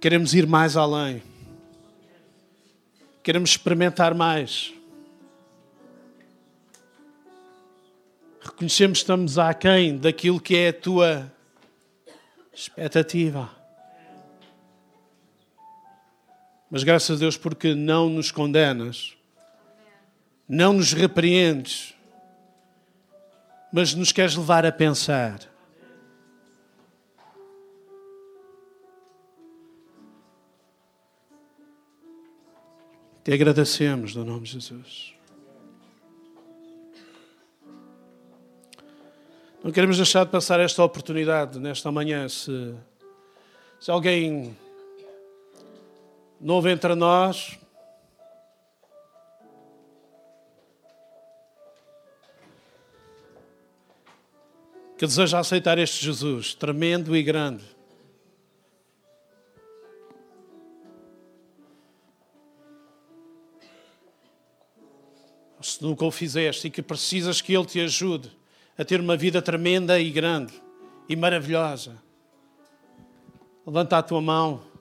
Queremos 0.00 0.34
ir 0.34 0.46
mais 0.46 0.76
além. 0.76 1.22
Queremos 3.22 3.50
experimentar 3.50 4.14
mais. 4.14 4.72
Reconhecemos 8.40 8.98
que 8.98 9.02
estamos 9.02 9.38
aquém 9.38 9.96
daquilo 9.96 10.40
que 10.40 10.56
é 10.56 10.68
a 10.68 10.72
tua 10.72 11.32
expectativa. 12.52 13.63
Mas 16.74 16.82
graças 16.82 17.18
a 17.18 17.20
Deus 17.20 17.36
porque 17.36 17.72
não 17.72 18.08
nos 18.08 18.32
condenas, 18.32 19.16
não 20.48 20.72
nos 20.72 20.92
repreendes, 20.92 21.94
mas 23.72 23.94
nos 23.94 24.10
queres 24.10 24.34
levar 24.34 24.66
a 24.66 24.72
pensar. 24.72 25.38
Te 33.22 33.32
agradecemos 33.32 34.16
no 34.16 34.24
nome 34.24 34.42
de 34.42 34.54
Jesus. 34.54 35.14
Não 39.62 39.70
queremos 39.70 39.96
deixar 39.96 40.24
de 40.24 40.32
passar 40.32 40.58
esta 40.58 40.82
oportunidade 40.82 41.60
nesta 41.60 41.92
manhã. 41.92 42.28
Se, 42.28 42.74
se 43.78 43.92
alguém 43.92 44.56
novo 46.44 46.68
entre 46.68 46.94
nós. 46.94 47.58
Que 54.98 55.06
deseja 55.06 55.38
aceitar 55.38 55.78
este 55.78 56.04
Jesus 56.04 56.54
tremendo 56.54 57.16
e 57.16 57.22
grande. 57.22 57.64
Se 65.62 65.82
nunca 65.82 66.04
o 66.04 66.10
fizeste 66.10 66.66
e 66.66 66.70
que 66.70 66.82
precisas 66.82 67.40
que 67.40 67.54
Ele 67.54 67.64
te 67.64 67.80
ajude 67.80 68.30
a 68.76 68.84
ter 68.84 69.00
uma 69.00 69.16
vida 69.16 69.40
tremenda 69.40 69.98
e 69.98 70.10
grande 70.10 70.52
e 71.08 71.16
maravilhosa, 71.16 71.96
levanta 73.66 73.96
a 73.96 74.02
tua 74.02 74.20
mão. 74.20 74.73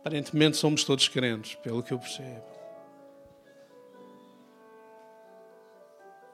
Aparentemente 0.00 0.56
somos 0.56 0.82
todos 0.82 1.08
crentes, 1.08 1.54
pelo 1.56 1.82
que 1.82 1.92
eu 1.92 1.98
percebo. 1.98 2.42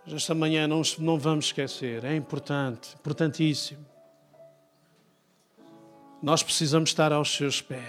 Mas 0.05 0.15
esta 0.15 0.35
manhã 0.37 0.69
não, 0.69 0.83
não 1.01 1.19
vamos 1.19 1.47
esquecer, 1.47 2.05
é 2.05 2.15
importante, 2.15 2.95
importantíssimo. 2.95 3.85
Nós 6.23 6.45
precisamos 6.45 6.91
estar 6.91 7.13
aos 7.13 7.35
seus 7.35 7.61
pés. 7.61 7.83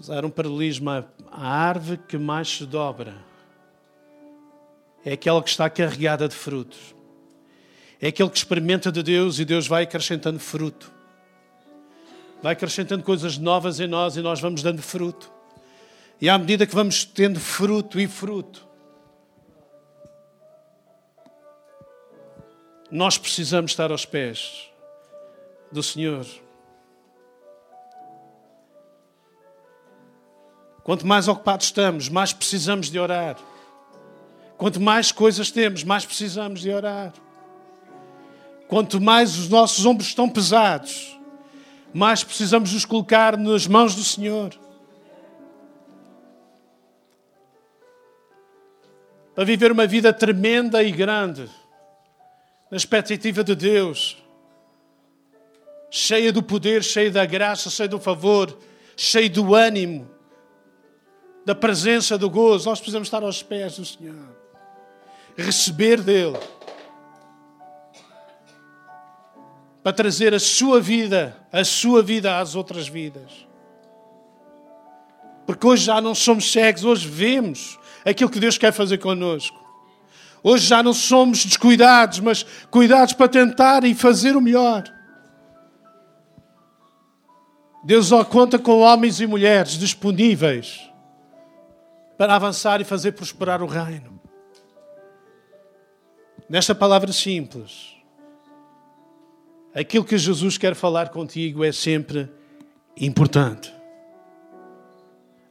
Usar 0.00 0.24
um 0.24 0.30
paralelismo, 0.30 0.88
a 0.90 1.04
árvore 1.30 1.98
que 1.98 2.16
mais 2.16 2.48
se 2.48 2.64
dobra 2.64 3.14
é 5.04 5.12
aquela 5.12 5.42
que 5.42 5.50
está 5.50 5.68
carregada 5.68 6.26
de 6.26 6.34
frutos. 6.34 6.95
É 8.00 8.08
aquele 8.08 8.28
que 8.28 8.36
experimenta 8.36 8.92
de 8.92 9.02
Deus 9.02 9.38
e 9.38 9.44
Deus 9.44 9.66
vai 9.66 9.84
acrescentando 9.84 10.38
fruto. 10.38 10.92
Vai 12.42 12.52
acrescentando 12.52 13.02
coisas 13.02 13.38
novas 13.38 13.80
em 13.80 13.86
nós 13.86 14.16
e 14.16 14.20
nós 14.20 14.40
vamos 14.40 14.62
dando 14.62 14.82
fruto. 14.82 15.32
E 16.20 16.28
à 16.28 16.38
medida 16.38 16.66
que 16.66 16.74
vamos 16.74 17.04
tendo 17.04 17.40
fruto 17.40 17.98
e 17.98 18.06
fruto, 18.06 18.66
nós 22.90 23.18
precisamos 23.18 23.72
estar 23.72 23.90
aos 23.90 24.04
pés 24.04 24.70
do 25.72 25.82
Senhor. 25.82 26.26
Quanto 30.82 31.06
mais 31.06 31.26
ocupados 31.26 31.66
estamos, 31.66 32.08
mais 32.08 32.32
precisamos 32.32 32.90
de 32.90 32.98
orar. 32.98 33.36
Quanto 34.56 34.80
mais 34.80 35.10
coisas 35.10 35.50
temos, 35.50 35.82
mais 35.82 36.06
precisamos 36.06 36.60
de 36.60 36.70
orar. 36.70 37.12
Quanto 38.68 39.00
mais 39.00 39.38
os 39.38 39.48
nossos 39.48 39.86
ombros 39.86 40.08
estão 40.08 40.28
pesados, 40.28 41.18
mais 41.92 42.24
precisamos 42.24 42.72
nos 42.72 42.84
colocar 42.84 43.36
nas 43.36 43.66
mãos 43.66 43.94
do 43.94 44.02
Senhor. 44.02 44.52
Para 49.34 49.44
viver 49.44 49.70
uma 49.70 49.86
vida 49.86 50.12
tremenda 50.12 50.82
e 50.82 50.90
grande, 50.90 51.48
na 52.70 52.76
expectativa 52.76 53.44
de 53.44 53.54
Deus, 53.54 54.16
cheia 55.90 56.32
do 56.32 56.42
poder, 56.42 56.82
cheia 56.82 57.10
da 57.10 57.24
graça, 57.24 57.70
cheia 57.70 57.88
do 57.88 58.00
favor, 58.00 58.56
cheia 58.96 59.30
do 59.30 59.54
ânimo, 59.54 60.10
da 61.44 61.54
presença, 61.54 62.18
do 62.18 62.28
gozo. 62.28 62.68
Nós 62.68 62.80
precisamos 62.80 63.06
estar 63.06 63.22
aos 63.22 63.42
pés 63.42 63.76
do 63.76 63.84
Senhor 63.84 64.36
receber 65.36 66.00
dele, 66.00 66.38
para 69.86 69.92
trazer 69.92 70.34
a 70.34 70.40
sua 70.40 70.80
vida, 70.80 71.36
a 71.52 71.62
sua 71.62 72.02
vida 72.02 72.40
às 72.40 72.56
outras 72.56 72.88
vidas. 72.88 73.46
Porque 75.46 75.64
hoje 75.64 75.84
já 75.84 76.00
não 76.00 76.12
somos 76.12 76.50
cegos, 76.50 76.82
hoje 76.82 77.08
vemos 77.08 77.78
aquilo 78.04 78.28
que 78.28 78.40
Deus 78.40 78.58
quer 78.58 78.72
fazer 78.72 78.98
connosco. 78.98 79.56
Hoje 80.42 80.66
já 80.66 80.82
não 80.82 80.92
somos 80.92 81.44
descuidados, 81.44 82.18
mas 82.18 82.44
cuidados 82.68 83.12
para 83.12 83.28
tentar 83.28 83.84
e 83.84 83.94
fazer 83.94 84.36
o 84.36 84.40
melhor. 84.40 84.82
Deus 87.84 88.08
só 88.08 88.24
conta 88.24 88.58
com 88.58 88.80
homens 88.80 89.20
e 89.20 89.26
mulheres 89.28 89.78
disponíveis 89.78 90.80
para 92.18 92.34
avançar 92.34 92.80
e 92.80 92.84
fazer 92.84 93.12
prosperar 93.12 93.62
o 93.62 93.66
reino 93.66 94.18
nesta 96.48 96.74
palavra 96.74 97.12
simples, 97.12 97.95
aquilo 99.76 100.04
que 100.04 100.16
Jesus 100.16 100.56
quer 100.56 100.74
falar 100.74 101.10
contigo 101.10 101.62
é 101.62 101.70
sempre 101.70 102.30
importante. 102.96 103.70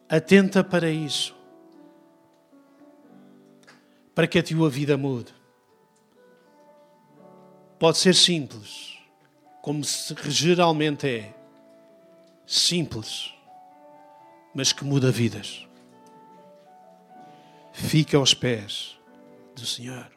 Atenta 0.09 0.63
para 0.63 0.89
isso, 0.89 1.35
para 4.15 4.25
que 4.25 4.39
a 4.39 4.43
tua 4.43 4.69
vida 4.69 4.97
mude. 4.97 5.33
Pode 7.77 7.99
ser 7.99 8.15
simples, 8.15 8.97
como 9.61 9.81
geralmente 10.27 11.07
é, 11.07 11.35
simples, 12.47 13.31
mas 14.55 14.73
que 14.73 14.83
muda 14.83 15.11
vidas. 15.11 15.67
Fica 17.73 18.17
aos 18.17 18.33
pés 18.33 18.97
do 19.55 19.65
Senhor. 19.65 20.09